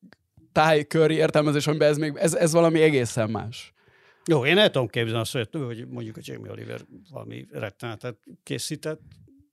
[0.88, 3.74] Curry értelmezés, amiben ez, még, ez, ez valami egészen más.
[4.26, 6.82] Jó, én el tudom képzelni azt, hogy- mondjuk a Jamie Oliver
[7.12, 9.02] valami rettenetet készített.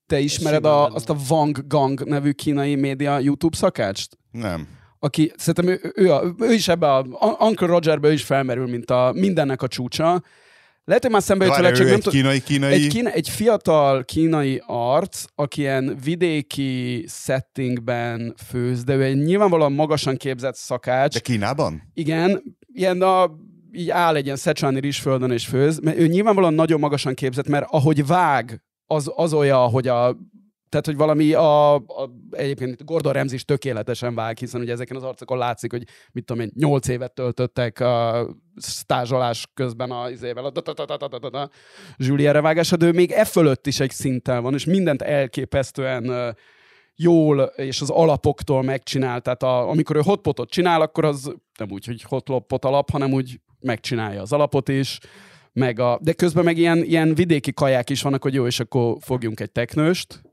[0.07, 4.18] Te ismered a, azt a Wang Gang nevű kínai média YouTube szakácst?
[4.30, 4.68] Nem.
[4.98, 7.07] aki szerintem ő, ő, a, ő is ebbe a
[7.40, 10.22] Uncle Rogerbe is felmerül, mint a mindennek a csúcsa.
[10.91, 12.20] Lehet, hogy már szembe jött vele, csak nem egy tudom.
[12.20, 12.72] kínai, kínai...
[12.72, 19.72] Egy, kína, egy fiatal kínai arc, aki ilyen vidéki settingben főz, de ő egy nyilvánvalóan
[19.72, 21.12] magasan képzett szakács.
[21.12, 21.82] De Kínában?
[21.95, 23.30] Igen, ilyen a,
[23.72, 27.66] így áll egy ilyen szecsáni rizsföldön és főz, mert ő nyilvánvalóan nagyon magasan képzett, mert
[27.68, 30.16] ahogy vág, az, az olyan, hogy a
[30.70, 35.02] tehát, hogy valami a, a egyébként Gordon Ramsay is tökéletesen vág, hiszen ugye ezeken az
[35.02, 40.50] arcokon látszik, hogy mit tudom én, nyolc évet töltöttek a stázsolás közben a izével, a
[40.50, 41.50] da-da-da-da-da-da-da,
[41.96, 46.36] Juliere vágása, de ő még e fölött is egy szinten van, és mindent elképesztően
[46.96, 49.20] jól és az alapoktól megcsinál.
[49.20, 53.40] Tehát a, amikor ő hotpotot csinál, akkor az nem úgy, hogy hotlopot alap, hanem úgy
[53.60, 54.98] megcsinálja az alapot is,
[55.52, 58.96] meg a, de közben meg ilyen, ilyen vidéki kaják is vannak, hogy jó, és akkor
[59.00, 60.30] fogjunk egy teknőst,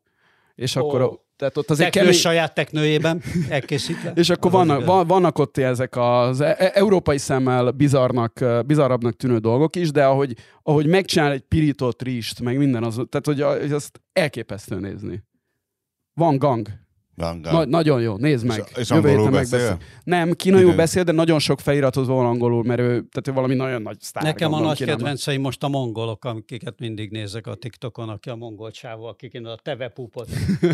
[0.58, 0.80] és Ó.
[0.88, 4.12] akkor a- tehát ott azért Teknő kemény, saját teknőjében elkészítve.
[4.22, 9.38] és akkor vannak, van, vannak ott ezek az e- e- európai szemmel bizarnak, bizarrabbnak tűnő
[9.38, 10.34] dolgok is, de ahogy,
[10.64, 15.24] ahogy megcsinál egy pirított rist, meg minden az, tehát hogy, a- hogy azt elképesztő nézni.
[16.14, 16.68] Van gang.
[17.18, 18.64] Na, nagyon jó, nézd meg.
[18.72, 19.60] És, és Jövő angolul beszél?
[19.60, 19.88] megbeszél.
[20.04, 23.82] Nem, kínaiul beszél, de nagyon sok feliratod van angolul, mert ő, tehát ő valami nagyon
[23.82, 24.24] nagy sztár.
[24.24, 28.72] Nekem a nagy kedvenceim most a mongolok, akiket mindig nézek a TikTokon, aki a mongol
[28.72, 30.30] csávó, akik én a tevepupot,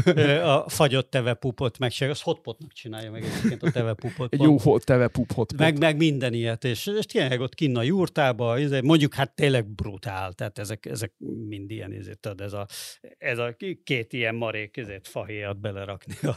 [0.56, 4.34] a fagyott tevepupot megcsinálja, az hotpotnak csinálja meg egyébként a tevepupot.
[4.34, 7.78] Egy jó hot, teve pup hot meg, meg minden ilyet, és, és tényleg ott kinn
[7.78, 11.14] a jurtába, izé, mondjuk hát tényleg brutál, tehát ezek, ezek
[11.48, 12.68] mind ilyen, tudod, ez a,
[13.18, 16.33] ez a két ilyen marék ezért fahéjat belerakni a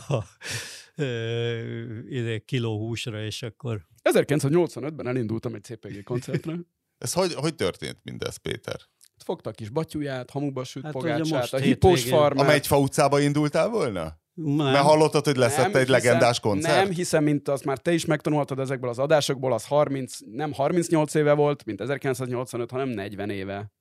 [0.95, 6.55] ö, izé, kiló húsra, és akkor 1985-ben elindultam egy CPG koncertre.
[6.99, 8.81] Ez hogy, hogy történt mindez, Péter?
[9.25, 12.45] Fogta a kis batyuját, hamuba süt Hát hát, pogácsát, a hipós farmát.
[12.45, 14.19] A Megy fa utcába indultál volna?
[14.37, 16.75] nem, Mert hallottad, hogy lesz ott egy legendás koncert?
[16.77, 21.15] Nem, hiszen mint azt már te is megtanultad ezekből az adásokból, az 30, nem 38
[21.15, 23.73] éve volt, mint 1985, hanem 40 éve.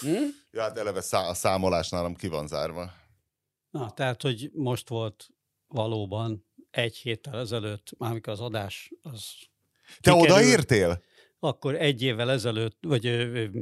[0.00, 0.08] Hm?
[0.50, 2.92] Ja, hát eleve szá- a számolás nálam ki van zárva.
[3.70, 5.28] Na, tehát, hogy most volt
[5.66, 9.34] valóban egy héttel ezelőtt, már amikor az adás az
[10.00, 10.36] Te Kikerül.
[10.36, 11.02] odaértél?
[11.42, 13.06] akkor egy évvel ezelőtt, vagy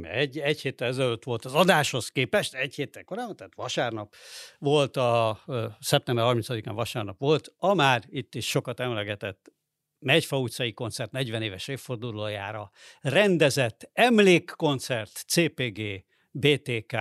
[0.02, 4.14] egy, egy héttel ezelőtt volt az adáshoz képest, egy héttel korábban, tehát vasárnap
[4.58, 5.40] volt a,
[5.80, 9.52] szeptember 30-án vasárnap volt, a már itt is sokat emlegetett
[10.00, 16.96] Megyfa utcai koncert 40 éves évfordulójára rendezett emlékkoncert CPG, BTK,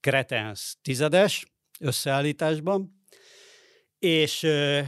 [0.00, 1.46] Kretens tizedes
[1.78, 3.02] összeállításban,
[3.98, 4.44] és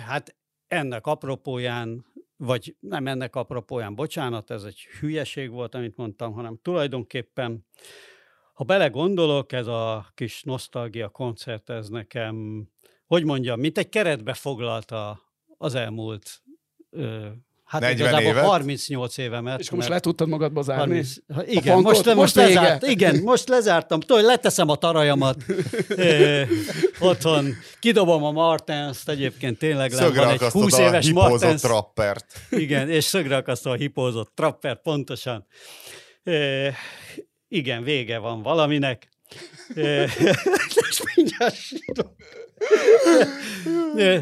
[0.07, 0.37] hát
[0.67, 2.05] ennek apropóján
[2.43, 7.67] vagy nem ennek apropóján, bocsánat, ez egy hülyeség volt, amit mondtam, hanem tulajdonképpen,
[8.55, 12.67] ha belegondolok, ez a kis nosztalgia koncert, ez nekem,
[13.07, 15.21] hogy mondjam, mint egy keretbe foglalta
[15.59, 16.43] az elmúlt,
[17.71, 18.45] hát 40 igazából évet?
[18.45, 19.61] 38 évemet.
[19.61, 20.83] És akkor most le mert- tudtad magadba zárni?
[20.83, 21.93] 30, ha, igen, punkot?
[21.93, 24.01] most, most, Most most, lezárt, igen, most lezártam.
[24.01, 25.37] Tudod, leteszem a tarajamat
[25.89, 26.43] ö,
[27.01, 31.31] otthon, kidobom a Martens-t, egyébként tényleg le, Szögre van egy akasztod 20 a éves hipózott
[31.31, 31.63] Martens.
[31.63, 32.27] rappert.
[32.51, 35.47] Igen, és szögre akasztva a hipózott trapper, pontosan.
[36.23, 36.75] E,
[37.49, 39.09] igen, vége van valaminek.
[39.75, 40.03] E,
[40.91, 42.15] és mindjárt sírom.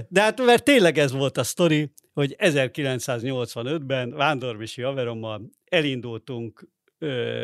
[0.08, 6.68] De hát, mert tényleg ez volt a sztori, hogy 1985-ben Vándormisi haverommal elindultunk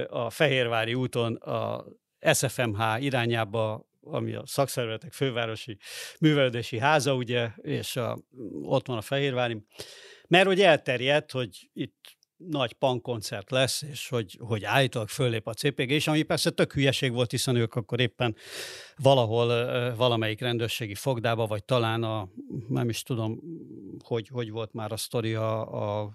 [0.09, 1.85] a Fehérvári úton a
[2.33, 5.77] SFMH irányába, ami a szakszervezetek fővárosi
[6.20, 8.18] művelődési háza, ugye, és a,
[8.62, 9.62] ott van a Fehérvári,
[10.29, 12.16] mert hogy elterjedt, hogy itt
[12.49, 17.12] nagy punkkoncert lesz, és hogy, hogy állítólag föllép a CPG, és ami persze tök hülyeség
[17.12, 18.36] volt, hiszen ők akkor éppen
[18.97, 19.47] valahol
[19.95, 22.28] valamelyik rendőrségi fogdába, vagy talán a,
[22.68, 23.40] nem is tudom,
[24.05, 26.14] hogy, hogy volt már a sztori, a, a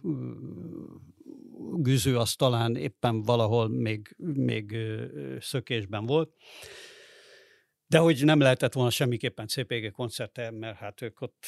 [1.73, 4.75] güző az talán éppen valahol még, még
[5.39, 6.34] szökésben volt.
[7.88, 11.45] De hogy nem lehetett volna semmiképpen CPG koncerte, mert hát ők ott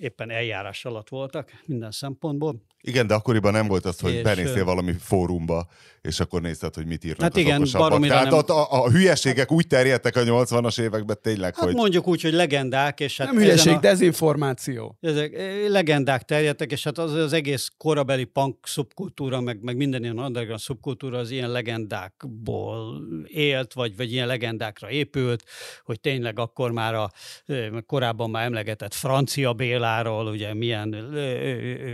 [0.00, 2.62] éppen eljárás alatt voltak minden szempontból.
[2.82, 5.66] Igen, de akkoriban nem volt az, hogy És, benéztél valami fórumba,
[6.00, 8.06] és akkor nézted, hogy mit írnak Hát az igen, okosabbak.
[8.06, 12.22] Tehát nem- a, a hülyeségek úgy terjedtek a 80-as években tényleg, Hát hogy mondjuk úgy,
[12.22, 14.96] hogy legendák, és hát Nem hülyeség, a, dezinformáció.
[15.00, 20.02] ezek eh, legendák terjedtek, és hát az, az egész korabeli punk szubkultúra, meg, meg minden
[20.02, 25.44] ilyen underground szubkultúra az ilyen legendákból élt, vagy, vagy ilyen legendákra épült,
[25.84, 27.10] hogy tényleg akkor már a
[27.46, 29.52] eh, korábban már emlegetett Francia
[29.90, 30.88] Béláról, ugye milyen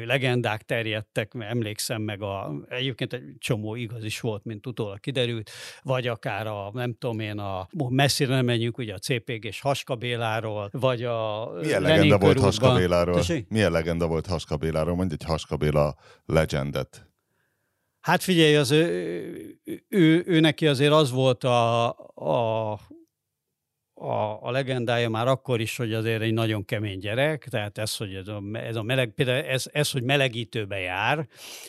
[0.06, 5.50] legendák terjedtek, emlékszem meg a, egyébként egy csomó igaz is volt, mint utólag kiderült,
[5.82, 9.94] vagy akár a, nem tudom én, a messzire nem menjünk, ugye a CPG és Haska
[9.94, 12.68] Béláról, vagy a milyen Lenin legenda volt körútban.
[12.68, 13.14] Haska Béláról?
[13.14, 13.48] Tessék?
[13.48, 14.96] Milyen legenda volt Haska Béláról?
[14.96, 15.94] Mondj egy Haska Béla
[16.26, 17.10] legendet.
[18.00, 18.86] Hát figyelj, az ő,
[19.64, 22.72] ő, ő, ő neki azért az volt a, a,
[23.98, 28.14] a, a legendája már akkor is, hogy azért egy nagyon kemény gyerek, tehát ez, hogy
[28.14, 31.26] ez a, ez a meleg, például ez, ez, hogy melegítőbe jár,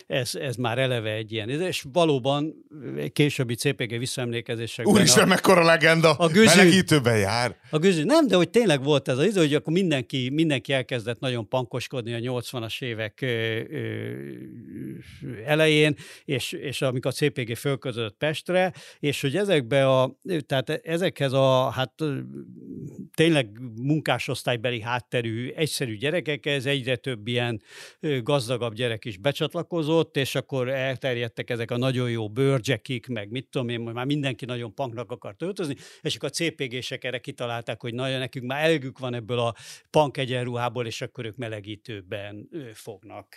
[0.07, 2.53] ez, ez már eleve egy ilyen, és valóban
[3.13, 6.11] későbbi CPG visszaemlékezésekben Úristen, a, mekkora legenda!
[6.11, 7.55] a güzű- Melegítőben jár.
[7.69, 11.19] a güzű, nem, de hogy tényleg volt ez az idő, hogy akkor mindenki, mindenki elkezdett
[11.19, 13.27] nagyon pankoskodni a 80-as évek ö,
[13.69, 13.87] ö,
[15.45, 21.69] elején, és, és amikor a CPG fölközött Pestre, és hogy ezekbe a, tehát ezekhez a,
[21.69, 21.93] hát
[23.13, 27.61] tényleg munkásosztálybeli hátterű, egyszerű gyerekekhez egyre több ilyen
[28.23, 33.69] gazdagabb gyerek is becsatlakozott, és akkor elterjedtek ezek a nagyon jó bőrcsekik, meg mit tudom
[33.69, 38.19] én, már mindenki nagyon punknak akart öltözni, és akkor a CPG-sek erre kitalálták, hogy nagyon
[38.19, 39.55] nekünk már elgük van ebből a
[39.89, 43.35] punk egyenruhából, és akkor ők melegítőben fognak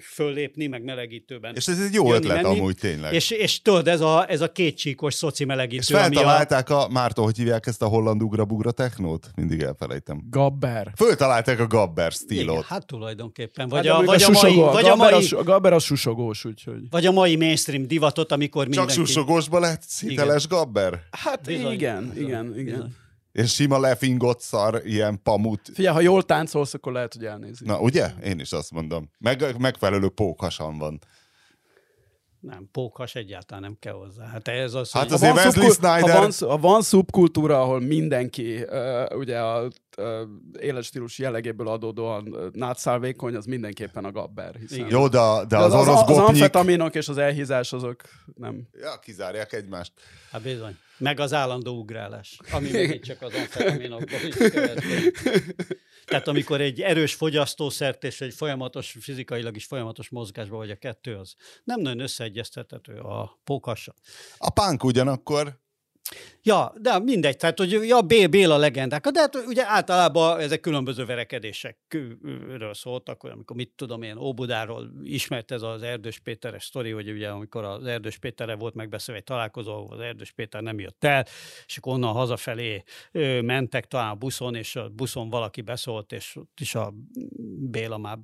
[0.00, 1.54] föllépni, meg melegítőben.
[1.54, 2.58] És ez egy jó Jönni, ötlet menni.
[2.58, 3.12] amúgy tényleg.
[3.12, 6.88] és, és tudod, ez a, ez a kétcsíkos szoci melegítő, és ami a, feltalálták a,
[6.88, 9.30] Mártó, hogy hívják ezt a holland ugra-bugra technót?
[9.34, 10.20] Mindig elfelejtem.
[10.30, 10.92] Gabber.
[10.96, 12.64] Föltalálták a Gabber Igen, stílot.
[12.64, 13.68] hát tulajdonképpen.
[13.68, 16.44] Vagy Vagy, hát, a, vagy, a, a, mai, vagy, a mai, a, Gabber a susogós,
[16.44, 16.80] úgyhogy.
[16.90, 18.94] vagy a mai mainstream divatot, amikor Csak mindenki...
[18.94, 21.02] susogósba lehet hiteles Gabber?
[21.10, 21.72] Hát Bizony.
[21.72, 22.64] igen, Bizony, igen, igen.
[22.64, 22.94] bizony.
[23.32, 25.60] És sima lefingott szar, ilyen pamut.
[25.74, 27.64] Figyelj, ha jól táncolsz, akkor lehet, hogy elnézi.
[27.64, 28.10] Na, ugye?
[28.24, 29.10] Én is azt mondom.
[29.18, 31.00] Meg, megfelelő pókhasan van.
[32.46, 34.26] Nem, pókhas egyáltalán nem kell hozzá.
[34.26, 35.12] Hát ez az, Hát hogy...
[35.12, 39.68] azért van Wesley szubkul- Snyder- Ha van, ha van szubkultúra, ahol mindenki uh, ugye a
[39.98, 40.06] uh,
[40.60, 44.54] életstílus jellegéből adódóan uh, nátszálvékony, az mindenképpen a gabber.
[44.60, 44.90] Hiszen Igen.
[44.90, 46.18] Jó, de, de De az, orosz az, az gopnyik...
[46.28, 48.02] amfetaminok és az elhízás azok
[48.34, 48.68] nem.
[48.80, 49.92] Ja, kizárják egymást.
[50.30, 50.76] Hát bizony.
[50.98, 55.18] Meg az állandó ugrálás, ami megint csak az amfetaminokból is következik.
[56.06, 61.16] Tehát amikor egy erős fogyasztószert és egy folyamatos, fizikailag is folyamatos mozgásban vagy a kettő,
[61.16, 61.34] az
[61.64, 63.94] nem nagyon összeegyeztethető a pókassa.
[64.38, 65.58] A punk ugyanakkor
[66.42, 71.04] Ja, de mindegy, tehát hogy ja, B, Béla legendák, de hát ugye általában ezek különböző
[71.04, 77.10] verekedésekről szóltak, hogy amikor mit tudom én, Óbudáról ismert ez az Erdős Péteres sztori, hogy
[77.10, 81.26] ugye amikor az Erdős Péterre volt megbeszélve egy találkozó, az Erdős Péter nem jött el,
[81.66, 82.82] és akkor onnan hazafelé
[83.40, 86.94] mentek talán a buszon, és a buszon valaki beszólt, és ott is a
[87.58, 88.18] Béla már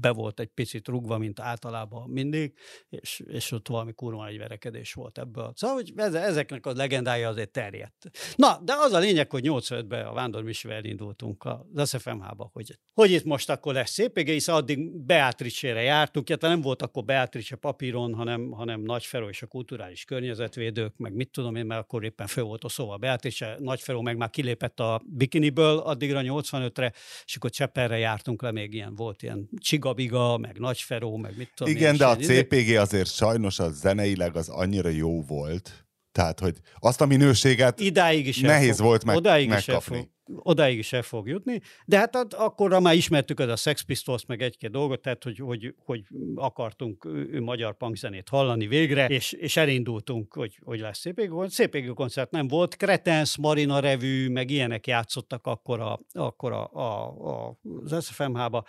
[0.00, 2.52] be volt egy picit rugva, mint általában mindig,
[2.88, 5.52] és, és ott valami kurva egy verekedés volt ebből.
[5.56, 8.10] Szóval, hogy ez, ezeknek a legendája azért terjedt.
[8.36, 13.10] Na, de az a lényeg, hogy 85-ben a Vándor Misivel elindultunk az SFMH-ba, hogy, hogy
[13.10, 18.14] itt most akkor lesz CPG, hiszen addig Beatrice-re jártunk, illetve nem volt akkor Beatrice papíron,
[18.14, 22.42] hanem, hanem Nagyferó és a kulturális környezetvédők, meg mit tudom én, mert akkor éppen fő
[22.42, 26.92] volt a szóval Beatrice, Nagyferó meg már kilépett a bikiniből addigra 85-re,
[27.24, 31.72] és akkor Cseperre jártunk le, még ilyen volt ilyen Csigabiga, meg Nagyferó, meg mit tudom
[31.72, 36.40] én, Igen, és de a CPG azért sajnos az zeneileg az annyira jó volt, tehát,
[36.40, 39.96] hogy azt a minőséget Idáig is nehéz fog, volt meg, odáig is megkapni.
[39.96, 43.80] fog, odáig is el fog jutni, de hát ad- akkorra már ismertük az a Sex
[43.80, 46.02] Pistols, meg egy-két dolgot, tehát hogy, hogy, hogy
[46.34, 51.70] akartunk ő, magyar punkzenét hallani végre, és, és elindultunk, hogy, hogy lesz CPG koncert.
[51.70, 57.08] CPG koncert nem volt, Kretens, Marina Revű, meg ilyenek játszottak akkor, a, akkor a, a,
[57.30, 58.64] a, az SFMH-ba,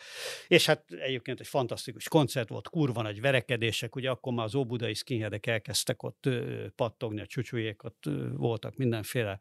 [0.48, 4.94] és hát egyébként egy fantasztikus koncert volt, kurva nagy verekedések, ugye akkor már az óbudai
[4.94, 6.30] skinheadek elkezdtek ott
[6.76, 8.04] pattogni, a csúcsújék ott
[8.38, 9.40] voltak mindenféle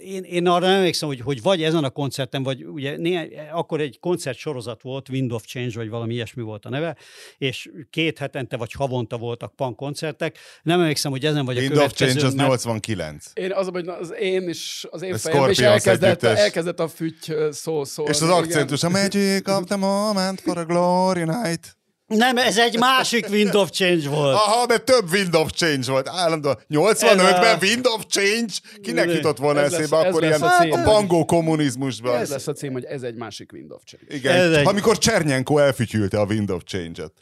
[0.00, 3.80] én, én arra nem emlékszem, hogy, hogy vagy ezen a koncerten, vagy ugye néhány, akkor
[3.80, 6.96] egy koncert sorozat volt, Wind of Change, vagy valami ilyesmi volt a neve,
[7.38, 10.38] és két hetente vagy havonta voltak punk koncertek.
[10.62, 13.30] Nem emlékszem, hogy ezen vagy a Wind of Change következőn, az mert- 89.
[13.34, 16.38] Én az, hogy az én is, az én fejem is Scorpions elkezdett, együttes.
[16.38, 18.04] elkezdett a füty szó szó.
[18.04, 21.80] És az akcentus, a Magic of the Moment for a Glory Night.
[22.16, 24.34] Nem, ez egy másik Wind of Change volt.
[24.34, 26.08] Aha, mert több Wind of Change volt.
[26.08, 28.52] Állandóan 85-ben Ez a- Wind of Change?
[28.82, 30.72] Kinek Ez jutott volna lesz- eszébe ez akkor lesz ilyen a cím.
[30.72, 32.16] a bangó kommunizmusban?
[32.16, 34.14] Ez lesz a cím, hogy ez egy másik Wind of Change.
[34.14, 37.12] Igen, Ez egy- amikor Csernyenko elfütyülte a Wind of Change-et.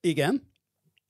[0.00, 0.48] Igen.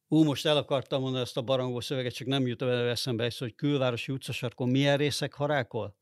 [0.09, 3.55] Ú, most el akartam mondani ezt a barangó szöveget, csak nem jut eszembe, ez, hogy
[3.55, 5.95] külvárosi utcasarkon milyen részek harákol?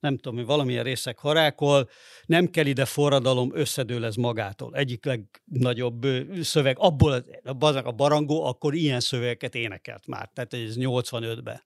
[0.00, 1.88] Nem tudom, hogy valamilyen részek harákol,
[2.26, 4.74] nem kell ide forradalom, összedől ez magától.
[4.74, 6.06] Egyik legnagyobb
[6.40, 11.62] szöveg, abból a, barangó akkor ilyen szövegeket énekelt már, tehát ez 85-ben.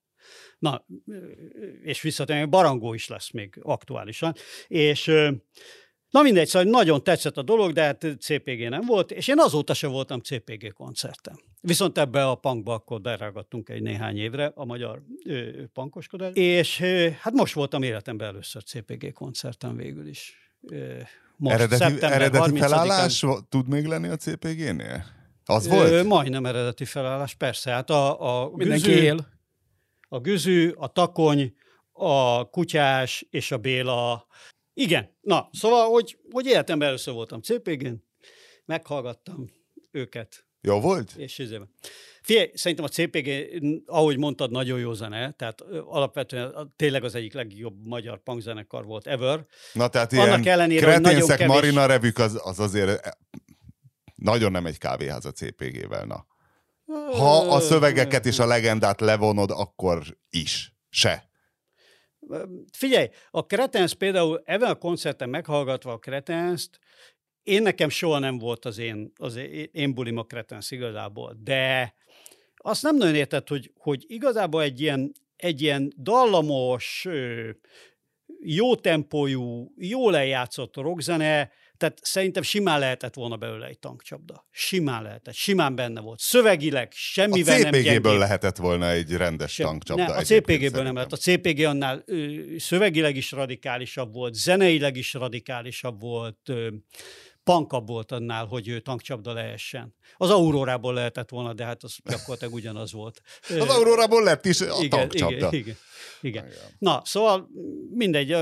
[0.58, 0.86] Na,
[1.82, 4.34] és visszatérni, barangó is lesz még aktuálisan.
[4.66, 5.12] És
[6.10, 9.74] Na mindegy, szóval nagyon tetszett a dolog, de hát CPG nem volt, és én azóta
[9.74, 11.40] se voltam CPG koncerten.
[11.60, 17.08] Viszont ebbe a punkba akkor beragadtunk egy néhány évre, a magyar ö, punkoskodás, és ö,
[17.20, 20.34] hát most voltam életemben először CPG koncerten végül is.
[20.70, 20.98] Ö,
[21.36, 22.58] most, Eredeti, szeptember eredeti 30-án.
[22.58, 25.04] felállás tud még lenni a CPG-nél?
[25.44, 26.04] Az Ö, volt?
[26.06, 27.70] majdnem eredeti felállás, persze.
[27.70, 29.26] Hát a, a Mindenki güzű, él.
[30.08, 31.54] a güzű, a takony,
[31.92, 34.26] a kutyás és a Béla.
[34.80, 37.94] Igen, na, szóval, hogy, hogy életemben először voltam CPG-n,
[38.64, 39.50] meghallgattam
[39.90, 41.12] őket, Jó volt?
[41.16, 41.74] és izében.
[42.22, 43.30] Figyelj, szerintem a CPG,
[43.86, 49.46] ahogy mondtad, nagyon jó zene, tehát alapvetően tényleg az egyik legjobb magyar punkzenekar volt ever.
[49.72, 53.10] Na tehát Annak ilyen ellenére, hogy nagyon kreténszek kevés- Marina revük az, az azért eh,
[54.14, 56.26] nagyon nem egy kávéház a CPG-vel, na.
[57.16, 60.74] Ha a szövegeket és a legendát levonod, akkor is.
[60.88, 61.29] Se.
[62.72, 66.78] Figyelj, a Cretens például ebben a koncerten meghallgatva a Cretenszt,
[67.42, 71.94] én nekem soha nem volt az én, az én, én bulim a Cretens igazából, de
[72.56, 77.08] azt nem nagyon érted, hogy, hogy igazából egy ilyen, egy ilyen dallamos,
[78.40, 81.50] jó tempójú, jól eljátszott rockzene,
[81.80, 84.46] Tehát szerintem simán lehetett volna belőle egy tankcsapda.
[84.50, 85.34] Simán lehetett.
[85.34, 86.18] Simán benne volt.
[86.18, 88.18] Szövegileg semmivel a nem CPG-ből gyengébb.
[88.18, 90.06] lehetett volna egy rendes Sem- tankcsapda.
[90.06, 91.12] Ne, a CPG-ből nem lett.
[91.12, 96.68] A CPG annál ö, szövegileg is radikálisabb volt, zeneileg is radikálisabb volt, ö,
[97.44, 99.94] pankabb volt annál, hogy ő tankcsapda lehessen.
[100.16, 103.20] Az Aurórából lehetett volna, de hát az gyakorlatilag ugyanaz volt.
[103.58, 105.48] Az Aurórából lett is a igen, tankcsapda.
[105.52, 105.76] igen,
[106.20, 106.46] igen, igen.
[106.78, 107.48] Na, szóval
[107.90, 108.36] mindegy,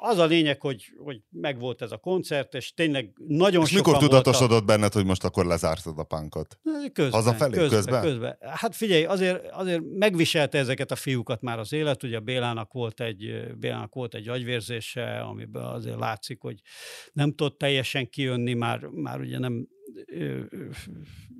[0.00, 4.64] az a lényeg, hogy, hogy megvolt ez a koncert, és tényleg nagyon És mikor tudatosodott
[4.64, 6.58] benned, hogy most akkor lezártad a punkot?
[6.92, 8.02] Közben, Hazafelé, közben, közben?
[8.02, 8.38] közben.
[8.40, 13.54] Hát figyelj, azért, azért megviselte ezeket a fiúkat már az élet, ugye Bélának volt egy,
[13.58, 16.60] Bélának volt egy agyvérzése, amiben azért látszik, hogy
[17.12, 19.68] nem tudott teljesen kijönni, már, már ugye nem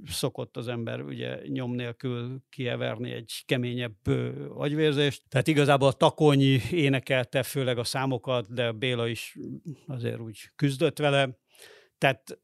[0.07, 4.07] szokott az ember ugye nyom nélkül kieverni egy keményebb
[4.49, 5.23] agyvérzést.
[5.29, 9.37] Tehát igazából a Takony énekelte főleg a számokat, de Béla is
[9.87, 11.39] azért úgy küzdött vele.
[11.99, 12.39] Tehát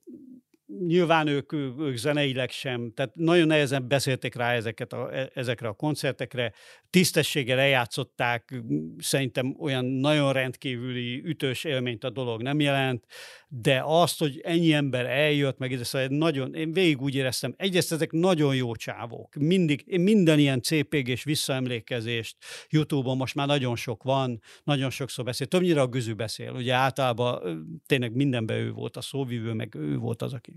[0.78, 5.68] nyilván ők, ők, ők zeneileg sem, tehát nagyon nehezen beszélték rá ezeket a, e- ezekre
[5.68, 6.52] a koncertekre,
[6.90, 8.62] tisztességgel eljátszották,
[8.98, 13.06] szerintem olyan nagyon rendkívüli ütős élményt a dolog nem jelent,
[13.54, 17.92] de azt, hogy ennyi ember eljött, meg ez szóval nagyon, én végig úgy éreztem, egyrészt
[17.92, 22.36] ezek nagyon jó csávók, mindig, én minden ilyen CPG-s visszaemlékezést
[22.68, 27.64] YouTube-on most már nagyon sok van, nagyon sokszor beszél, többnyire a Güzű beszél, ugye általában
[27.86, 30.52] tényleg mindenben ő volt a szóvivő, meg ő volt az, aki...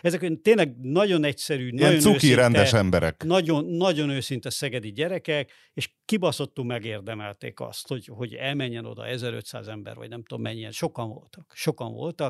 [0.00, 3.24] Ezek tényleg nagyon egyszerű, Ilyen nagyon cuki, őszinte, rendes emberek.
[3.24, 9.94] nagyon, nagyon őszinte szegedi gyerekek, és kibaszottul megérdemelték azt, hogy, hogy elmenjen oda 1500 ember,
[9.94, 10.70] vagy nem tudom mennyien.
[10.70, 11.52] Sokan voltak.
[11.54, 12.25] Sokan voltak,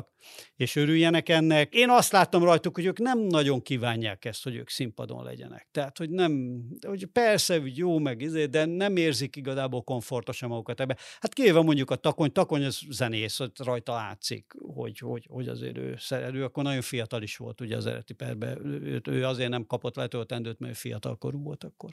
[0.55, 1.73] és örüljenek ennek.
[1.73, 5.67] Én azt láttam rajtuk, hogy ők nem nagyon kívánják ezt, hogy ők színpadon legyenek.
[5.71, 10.79] Tehát, hogy nem, hogy persze, hogy jó, meg izé, de nem érzik igazából komfortosan magukat
[10.79, 10.97] ebbe.
[11.19, 15.77] Hát kivéve mondjuk a takony, takony az zenész, ott rajta látszik, hogy, hogy, hogy azért
[15.77, 18.65] ő szerelő, akkor nagyon fiatal is volt ugye az eredeti perben.
[18.65, 21.89] Ő, ő azért nem kapott letöltendőt, mert ő fiatalkorú volt akkor.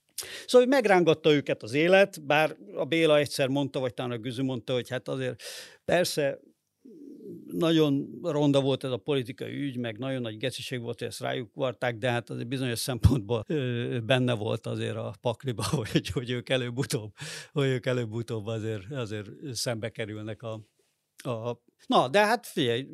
[0.47, 4.73] Szóval megrángatta őket az élet, bár a Béla egyszer mondta, vagy talán a Güzü mondta,
[4.73, 5.43] hogy hát azért
[5.85, 6.39] persze
[7.47, 11.55] nagyon ronda volt ez a politikai ügy, meg nagyon nagy geciség volt, hogy ezt rájuk
[11.55, 13.45] varták, de hát azért bizonyos szempontból
[14.05, 17.13] benne volt azért a pakliba, hogy, hogy ők előbb-utóbb,
[17.53, 20.61] hogy ők előbb-utóbb azért, azért szembe kerülnek a,
[21.29, 21.63] a...
[21.87, 22.87] Na, de hát figyelj,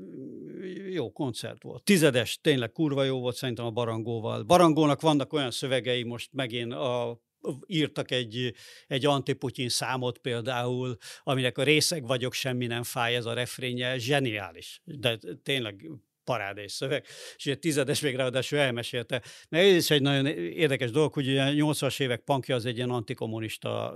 [0.90, 1.84] jó koncert volt.
[1.84, 4.42] Tizedes, tényleg kurva jó volt szerintem a Barangóval.
[4.42, 7.20] Barangónak vannak olyan szövegei, most megint a
[7.66, 8.54] írtak egy,
[8.86, 14.80] egy antiputyin számot például, aminek a részeg vagyok, semmi nem fáj, ez a refrénje, zseniális.
[14.84, 15.90] De tényleg
[16.24, 17.04] parádés szöveg,
[17.36, 19.22] és ugye tizedes még ráadásul elmesélte.
[19.48, 22.76] Mert ez is egy nagyon érdekes dolog, hogy ugye a 80-as évek punkja az egy
[22.76, 23.94] ilyen antikommunista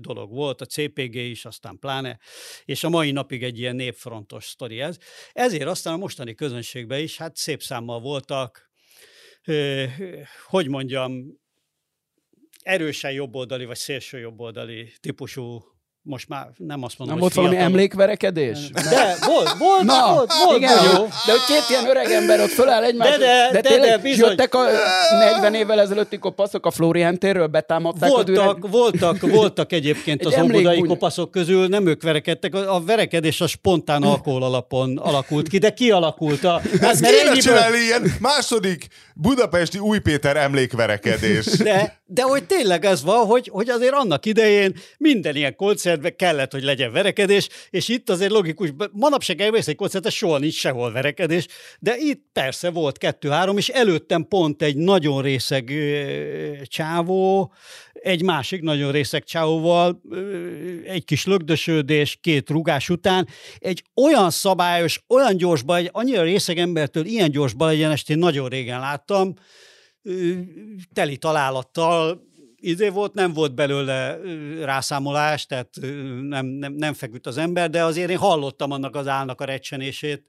[0.00, 2.18] dolog volt, a CPG is, aztán pláne,
[2.64, 4.98] és a mai napig egy ilyen népfrontos sztori ez.
[5.32, 8.70] Ezért aztán a mostani közönségben is, hát szép számmal voltak,
[10.46, 11.40] hogy mondjam,
[12.66, 15.64] erősen jobboldali vagy szélső jobboldali típusú
[16.06, 18.70] most már nem azt mondom, Nem volt hogy valami emlékverekedés?
[18.70, 21.02] De, volt, volt, Na, volt, volt, igen, jó.
[21.02, 23.10] De hogy két ilyen öreg ember ott föláll egymás.
[23.10, 24.28] De, de, de, tényleg de, bizony.
[24.28, 24.64] jöttek a
[25.10, 28.44] 40 évvel ezelőtti kopaszok a Florián térről, betámadták a düreg...
[28.44, 33.40] Voltak, voltak, voltak egyébként Egy az óbudai kopaszok közül, nem ők verekedtek, a, a verekedés
[33.40, 36.44] a spontán alkohol alapon alakult ki, de kialakult.
[36.44, 36.50] A,
[36.80, 41.44] hát Ez mert kéne ennyiből- csinálni ilyen második budapesti Új Péter emlékverekedés.
[41.46, 46.52] De, de hogy tényleg ez van, hogy, hogy azért annak idején minden ilyen koncertben kellett,
[46.52, 51.46] hogy legyen verekedés, és itt azért logikus, manapság elmész egy koncertre, soha nincs sehol verekedés,
[51.78, 55.72] de itt persze volt kettő-három, és előttem pont egy nagyon részeg
[56.62, 57.52] csávó,
[57.92, 60.00] egy másik nagyon részeg csávóval,
[60.84, 63.28] egy kis lögdösödés, két rugás után,
[63.58, 68.80] egy olyan szabályos, olyan gyorsba, egy annyira részeg embertől ilyen gyorsba legyen, én nagyon régen
[68.80, 69.34] láttam,
[70.94, 72.20] teli találattal,
[72.66, 74.18] izé volt, nem volt belőle
[74.62, 75.68] rászámolás, tehát
[76.28, 80.24] nem, nem, nem feküdt az ember, de azért én hallottam annak az állnak a recsenését.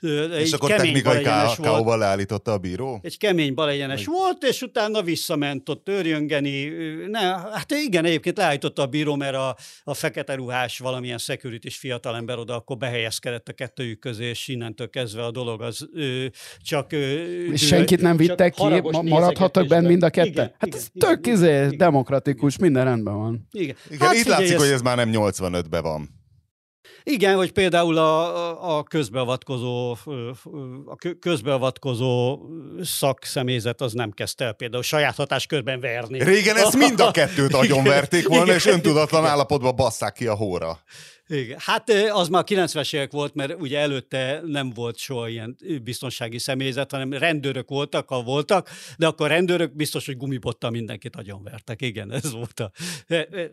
[0.00, 2.98] És egy akkor kemény technikai káóval leállította a bíró?
[3.02, 6.64] Egy kemény balegyenes volt, és utána visszament ott őrjöngeni.
[7.06, 7.18] Ne,
[7.52, 12.54] hát igen, egyébként leállította a bíró, mert a, a fekete ruhás valamilyen security fiatalember oda
[12.54, 16.26] akkor behelyezkedett a kettőjük közé, és innentől kezdve a dolog az ö,
[16.62, 16.92] csak...
[16.92, 17.22] Ö,
[17.52, 20.30] És senkit nem vittek ki, maradhattak benne mind a ketten?
[20.30, 21.90] Igen, hát igen, ez igen, tök igen, igen.
[21.92, 23.48] demokratikus, minden rendben van.
[23.50, 26.16] Igen, Igen, Hát itt figyelj, látszik, ez- hogy ez már nem 85-ben van.
[27.02, 29.90] Igen, vagy például a, a- a közbeavatkozó,
[30.86, 32.38] a kö- közbeavatkozó
[32.82, 36.22] szakszemélyzet az nem kezdte el például saját hatáskörben verni.
[36.22, 40.78] Régen ezt mind a kettőt agyonverték volna, és öntudatlan állapotban basszák ki a hóra.
[41.28, 41.58] Igen.
[41.60, 46.38] Hát az már a 90-es évek volt, mert ugye előtte nem volt soha ilyen biztonsági
[46.38, 51.82] személyzet, hanem rendőrök voltak, ha voltak, de akkor a rendőrök biztos, hogy gumibottal mindenkit agyonvertek.
[51.82, 52.70] Igen, ez volt a,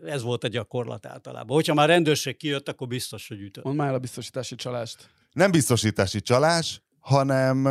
[0.06, 1.56] ez volt a gyakorlat általában.
[1.56, 3.64] Hogyha már rendőrség kijött, akkor biztos, hogy ütött.
[3.64, 5.10] Mondd már el a biztosítási csalást.
[5.32, 7.66] Nem biztosítási csalás, hanem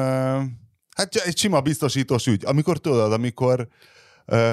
[0.95, 2.45] hát egy sima biztosítós ügy.
[2.45, 3.69] Amikor tudod, amikor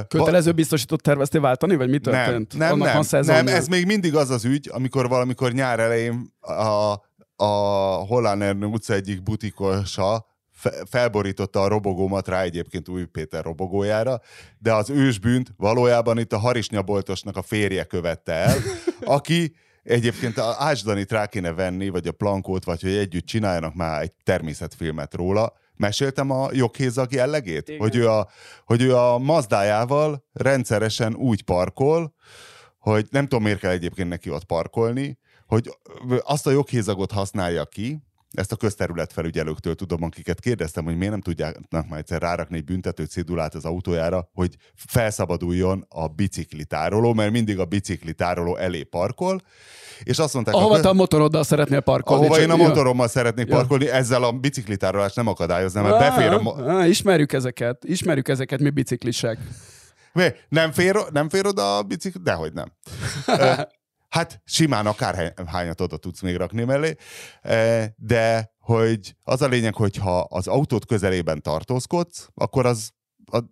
[0.07, 2.57] Kötelező biztosított terveztél váltani, vagy mi történt?
[2.57, 6.33] Nem, nem, Annak nem, nem, ez még mindig az az ügy, amikor valamikor nyár elején
[6.39, 7.01] a,
[7.35, 7.45] a
[8.07, 10.25] Hollán Ernő utca egyik butikosa
[10.61, 14.21] fe- felborította a robogómat rá egyébként Új Péter robogójára,
[14.57, 18.57] de az ősbűnt valójában itt a harisnyaboltosnak a férje követte el,
[19.17, 24.01] aki egyébként a Ásdanit rá kéne venni, vagy a Plankót, vagy hogy együtt csináljanak már
[24.01, 25.53] egy természetfilmet róla.
[25.81, 27.69] Meséltem a joghézag jellegét?
[27.69, 27.79] Igen.
[27.79, 28.27] Hogy ő, a,
[28.65, 32.13] hogy ő a Mazdájával rendszeresen úgy parkol,
[32.79, 35.77] hogy nem tudom, miért kell egyébként neki ott parkolni, hogy
[36.23, 41.57] azt a joghézagot használja ki, ezt a közterületfelügyelőktől tudom, akiket kérdeztem, hogy miért nem tudják
[41.69, 47.65] már egyszer rárakni egy büntető cédulát az autójára, hogy felszabaduljon a biciklitároló, mert mindig a
[47.65, 49.41] biciklitároló elé parkol,
[50.03, 52.25] és azt mondták, Ahova a te a motoroddal szeretnél parkolni.
[52.25, 52.67] ahova én a Ja.
[52.67, 53.55] motorommal szeretnék Ja.
[53.55, 56.41] parkolni, ezzel a biciklitárolást nem akadályoznám, mert befér a...
[56.41, 59.37] Mo- á, ismerjük ezeket, ismerjük ezeket, mi biciklisek.
[60.13, 60.27] Mi?
[60.49, 62.21] Nem fér, nem fér oda a bicikli?
[62.23, 62.71] Dehogy nem.
[64.11, 66.95] Hát simán akár hányat oda tudsz még rakni mellé,
[67.43, 72.91] Ö, de hogy az a lényeg, hogyha az autót közelében tartózkodsz, akkor az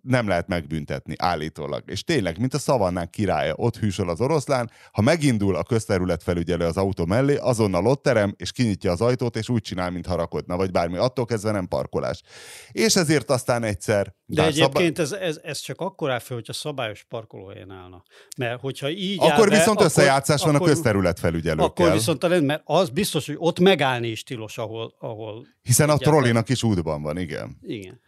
[0.02, 1.82] nem lehet megbüntetni, állítólag.
[1.86, 6.64] És tényleg, mint a szavannák királya, ott hűsöl az oroszlán, ha megindul a közterület felügyelő
[6.64, 10.56] az autó mellé, azonnal ott terem, és kinyitja az ajtót, és úgy csinál, mintha rakodna,
[10.56, 10.96] vagy bármi.
[10.96, 12.22] Attól kezdve nem parkolás.
[12.70, 14.14] És ezért aztán egyszer...
[14.34, 18.02] De egyébként ez, ez, ez csak akkor áll fel, hogyha szabályos parkolóhelyen állna.
[18.36, 21.66] Mert hogyha így áll Akkor be, viszont akkor- összejátszás van a akkor- közterület felügyelőkkel.
[21.66, 25.96] Akkor viszont a mert az biztos, hogy ott megállni is tilos, ahol, ahol Hiszen a
[25.96, 27.58] trollinak is útban van, igen.
[27.62, 28.00] igen.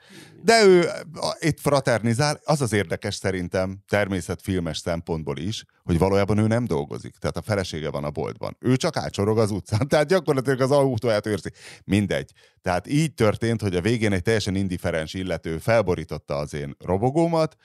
[0.42, 6.46] De ő a- itt fraternizál, az az érdekes szerintem természetfilmes szempontból is, hogy valójában ő
[6.46, 7.16] nem dolgozik.
[7.16, 8.56] Tehát a felesége van a boltban.
[8.60, 9.88] Ő csak átsorog az utcán.
[9.88, 11.50] Tehát gyakorlatilag az autóját őrzi.
[11.84, 12.30] Mindegy.
[12.62, 17.56] Tehát így történt, hogy a végén egy teljesen indiferens illető felborította az én robogómat,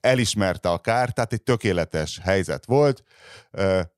[0.00, 3.02] elismerte a kárt, tehát egy tökéletes helyzet volt.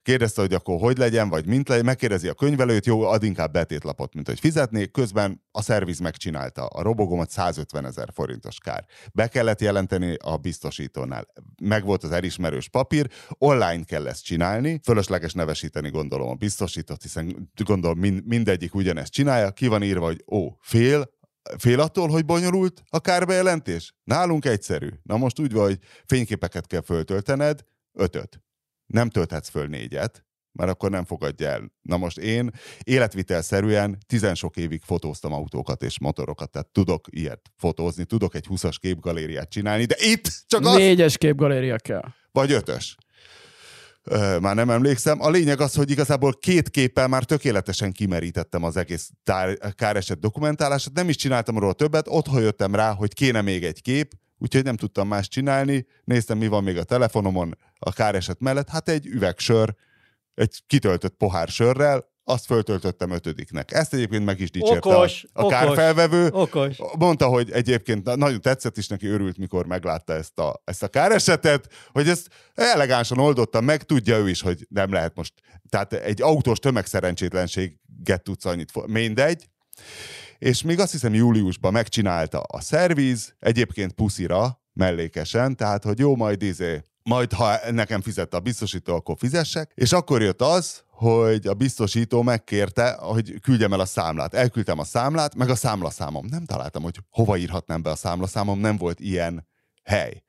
[0.02, 4.14] Kérdezte, hogy akkor hogy legyen, vagy mint legyen, megkérdezi a könyvelőt, jó, ad inkább betétlapot,
[4.14, 8.84] mint hogy fizetnék, közben a szerviz megcsinálta a robogómat 150 ezer forintos kár.
[9.12, 11.26] Be kellett jelenteni a biztosítónál.
[11.62, 17.50] Meg volt az elismerős papír, online kell ezt csinálni, fölösleges nevesíteni gondolom a biztosítót, hiszen
[17.64, 21.16] gondolom mind, mindegyik ugyanezt csinálja, ki van írva, hogy ó, fél,
[21.58, 23.94] Fél attól, hogy bonyolult a kárbejelentés?
[24.04, 24.88] Nálunk egyszerű.
[25.02, 28.42] Na most úgy van, hogy fényképeket kell föltöltened, ötöt.
[28.86, 30.27] Nem tölthetsz föl négyet,
[30.58, 31.72] mert akkor nem fogadja el.
[31.82, 32.50] Na most én
[32.82, 38.74] életvitelszerűen tizen sok évig fotóztam autókat és motorokat, tehát tudok ilyet fotózni, tudok egy 20-as
[38.80, 42.04] képgalériát csinálni, de itt csak az, Négyes képgaléria kell.
[42.32, 42.96] vagy ötös.
[44.40, 45.20] Már nem emlékszem.
[45.20, 50.92] A lényeg az, hogy igazából két képpel már tökéletesen kimerítettem az egész tár- káreset dokumentálását,
[50.92, 54.76] nem is csináltam róla többet, otthon jöttem rá, hogy kéne még egy kép, úgyhogy nem
[54.76, 59.74] tudtam más csinálni, néztem, mi van még a telefonomon a káreset mellett, hát egy üvegsör,
[60.38, 63.72] egy kitöltött pohár sörrel, azt föltöltöttem ötödiknek.
[63.72, 65.58] Ezt egyébként meg is dicsérte Okos, a, a okos.
[65.58, 66.28] kárfelvevő.
[66.30, 66.76] Okos.
[66.98, 70.88] Mondta, hogy egyébként na- nagyon tetszett is neki, örült, mikor meglátta ezt a, ezt a
[70.88, 75.32] káresetet, hogy ezt elegánsan oldotta meg, tudja ő is, hogy nem lehet most,
[75.68, 79.48] tehát egy autós tömegszerencsétlenséget tudsz annyit, mindegy.
[80.38, 86.42] És még azt hiszem júliusban megcsinálta a szerviz, egyébként puszira, mellékesen, tehát hogy jó, majd
[86.42, 89.72] izé, majd ha nekem fizette a biztosító, akkor fizessek.
[89.74, 94.34] És akkor jött az, hogy a biztosító megkérte, hogy küldjem el a számlát.
[94.34, 96.26] Elküldtem a számlát, meg a számlaszámom.
[96.26, 99.46] Nem találtam, hogy hova írhatnám be a számlaszámom, nem volt ilyen
[99.82, 100.22] hely.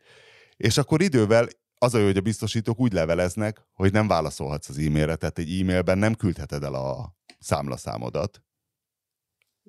[0.58, 4.78] És akkor idővel az a jó, hogy a biztosítók úgy leveleznek, hogy nem válaszolhatsz az
[4.78, 8.44] e-mailre, tehát egy e-mailben nem küldheted el a számlaszámodat,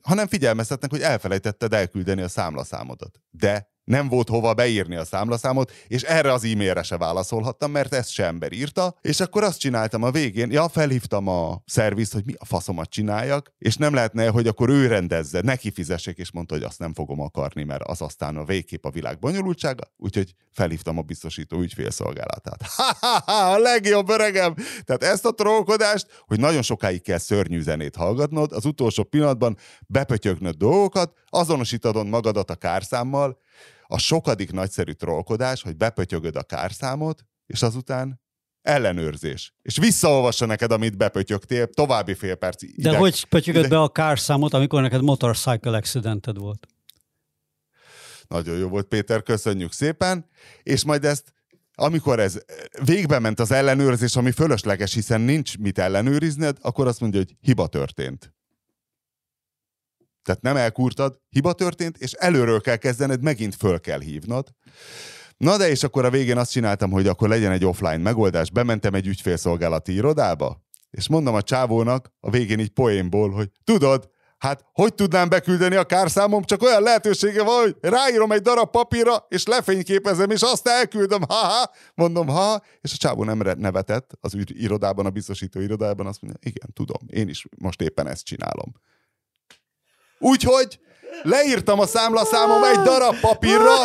[0.02, 3.20] hanem figyelmeztetnek, hogy elfelejtetted elküldeni a számlaszámodat.
[3.30, 8.10] De nem volt hova beírni a számlaszámot, és erre az e-mailre se válaszolhattam, mert ezt
[8.10, 12.34] se ember írta, és akkor azt csináltam a végén, ja, felhívtam a szervizt, hogy mi
[12.38, 16.64] a faszomat csináljak, és nem lehetne, hogy akkor ő rendezze, neki fizessék, és mondta, hogy
[16.64, 21.02] azt nem fogom akarni, mert az aztán a végkép a világ bonyolultsága, úgyhogy felhívtam a
[21.02, 22.62] biztosító ügyfélszolgálatát.
[22.76, 24.54] Ha-ha-ha, a legjobb öregem!
[24.84, 29.56] Tehát ezt a trollkodást, hogy nagyon sokáig kell szörnyű zenét hallgatnod, az utolsó pillanatban
[29.86, 33.38] bepötyögnöd dolgokat, azonosítanod magadat a kárszámmal,
[33.86, 38.20] a sokadik nagyszerű trollkodás, hogy bepötyögöd a kárszámot, és azután
[38.62, 39.54] ellenőrzés.
[39.62, 42.60] És visszaolvassa neked, amit bepötyögtél, további fél perc.
[42.60, 43.74] De ideg, hogy pötyögött ide...
[43.74, 46.66] be a kárszámot, amikor neked motorcycle accidented volt?
[48.28, 50.26] Nagyon jó volt, Péter, köszönjük szépen.
[50.62, 51.32] És majd ezt,
[51.74, 52.42] amikor ez
[52.84, 57.66] végbe ment az ellenőrzés, ami fölösleges, hiszen nincs mit ellenőrizned, akkor azt mondja, hogy hiba
[57.66, 58.34] történt.
[60.22, 64.48] Tehát nem elkurtad, hiba történt, és előről kell kezdened, megint föl kell hívnod.
[65.36, 68.50] Na de és akkor a végén azt csináltam, hogy akkor legyen egy offline megoldás.
[68.50, 74.64] Bementem egy ügyfélszolgálati irodába, és mondom a csávónak a végén így poénból, hogy tudod, hát
[74.72, 79.46] hogy tudnám beküldeni a kárszámom, csak olyan lehetősége van, hogy ráírom egy darab papírra, és
[79.46, 85.10] lefényképezem, és azt elküldöm, ha-ha, mondom, ha, és a csávó nem nevetett az irodában, a
[85.10, 88.72] biztosító irodában, azt mondja, igen, tudom, én is most éppen ezt csinálom.
[90.20, 90.78] Úgyhogy
[91.22, 93.76] leírtam a számlaszámom egy darab papírra,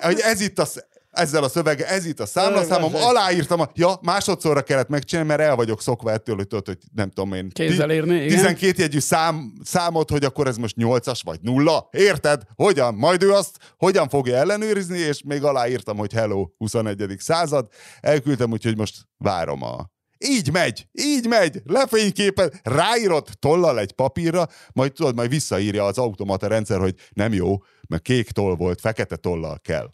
[0.00, 0.66] hogy ez itt a,
[1.10, 5.56] ezzel a szövege, ez itt a számlaszámom, aláírtam, a, ja, másodszorra kellett megcsinálni, mert el
[5.56, 7.50] vagyok szokva ettől, hogy tudod, hogy nem tudom én.
[7.50, 8.36] Kézzel írni, igen.
[8.36, 11.88] 12 jegyű szám, számot, hogy akkor ez most 8-as vagy nulla.
[11.90, 12.42] Érted?
[12.54, 12.94] Hogyan?
[12.94, 17.14] Majd ő azt hogyan fogja ellenőrizni, és még aláírtam, hogy hello, 21.
[17.18, 17.68] század.
[18.00, 19.90] Elküldtem, úgyhogy most várom a
[20.24, 26.46] így megy, így megy, lefényképez, ráírod tollal egy papírra, majd tudod, majd visszaírja az automata
[26.46, 27.56] rendszer, hogy nem jó,
[27.88, 29.90] mert kék toll volt, fekete tollal kell.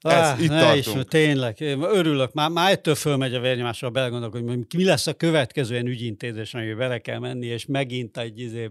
[0.00, 0.96] Ez, ah, itt ne tartunk.
[0.96, 5.12] Is, tényleg, én örülök, már, már ettől fölmegy a vérnyomásra, belgondolok, hogy mi lesz a
[5.12, 8.70] következő ilyen ügyintézés, amivel bele kell menni, és megint egy izé,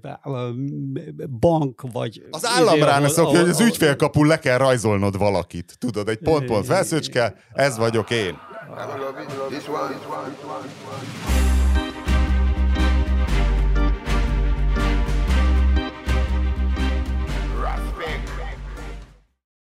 [1.40, 2.24] bank, vagy...
[2.30, 5.76] Az állam izé, szokja, hogy az ügyfélkapul le kell rajzolnod valakit.
[5.78, 8.38] Tudod, egy pont-pont felszöcske, ez vagyok én.
[8.76, 9.30] I love it.
[9.52, 9.94] This one.
[9.94, 10.32] This one.
[10.32, 11.53] This one.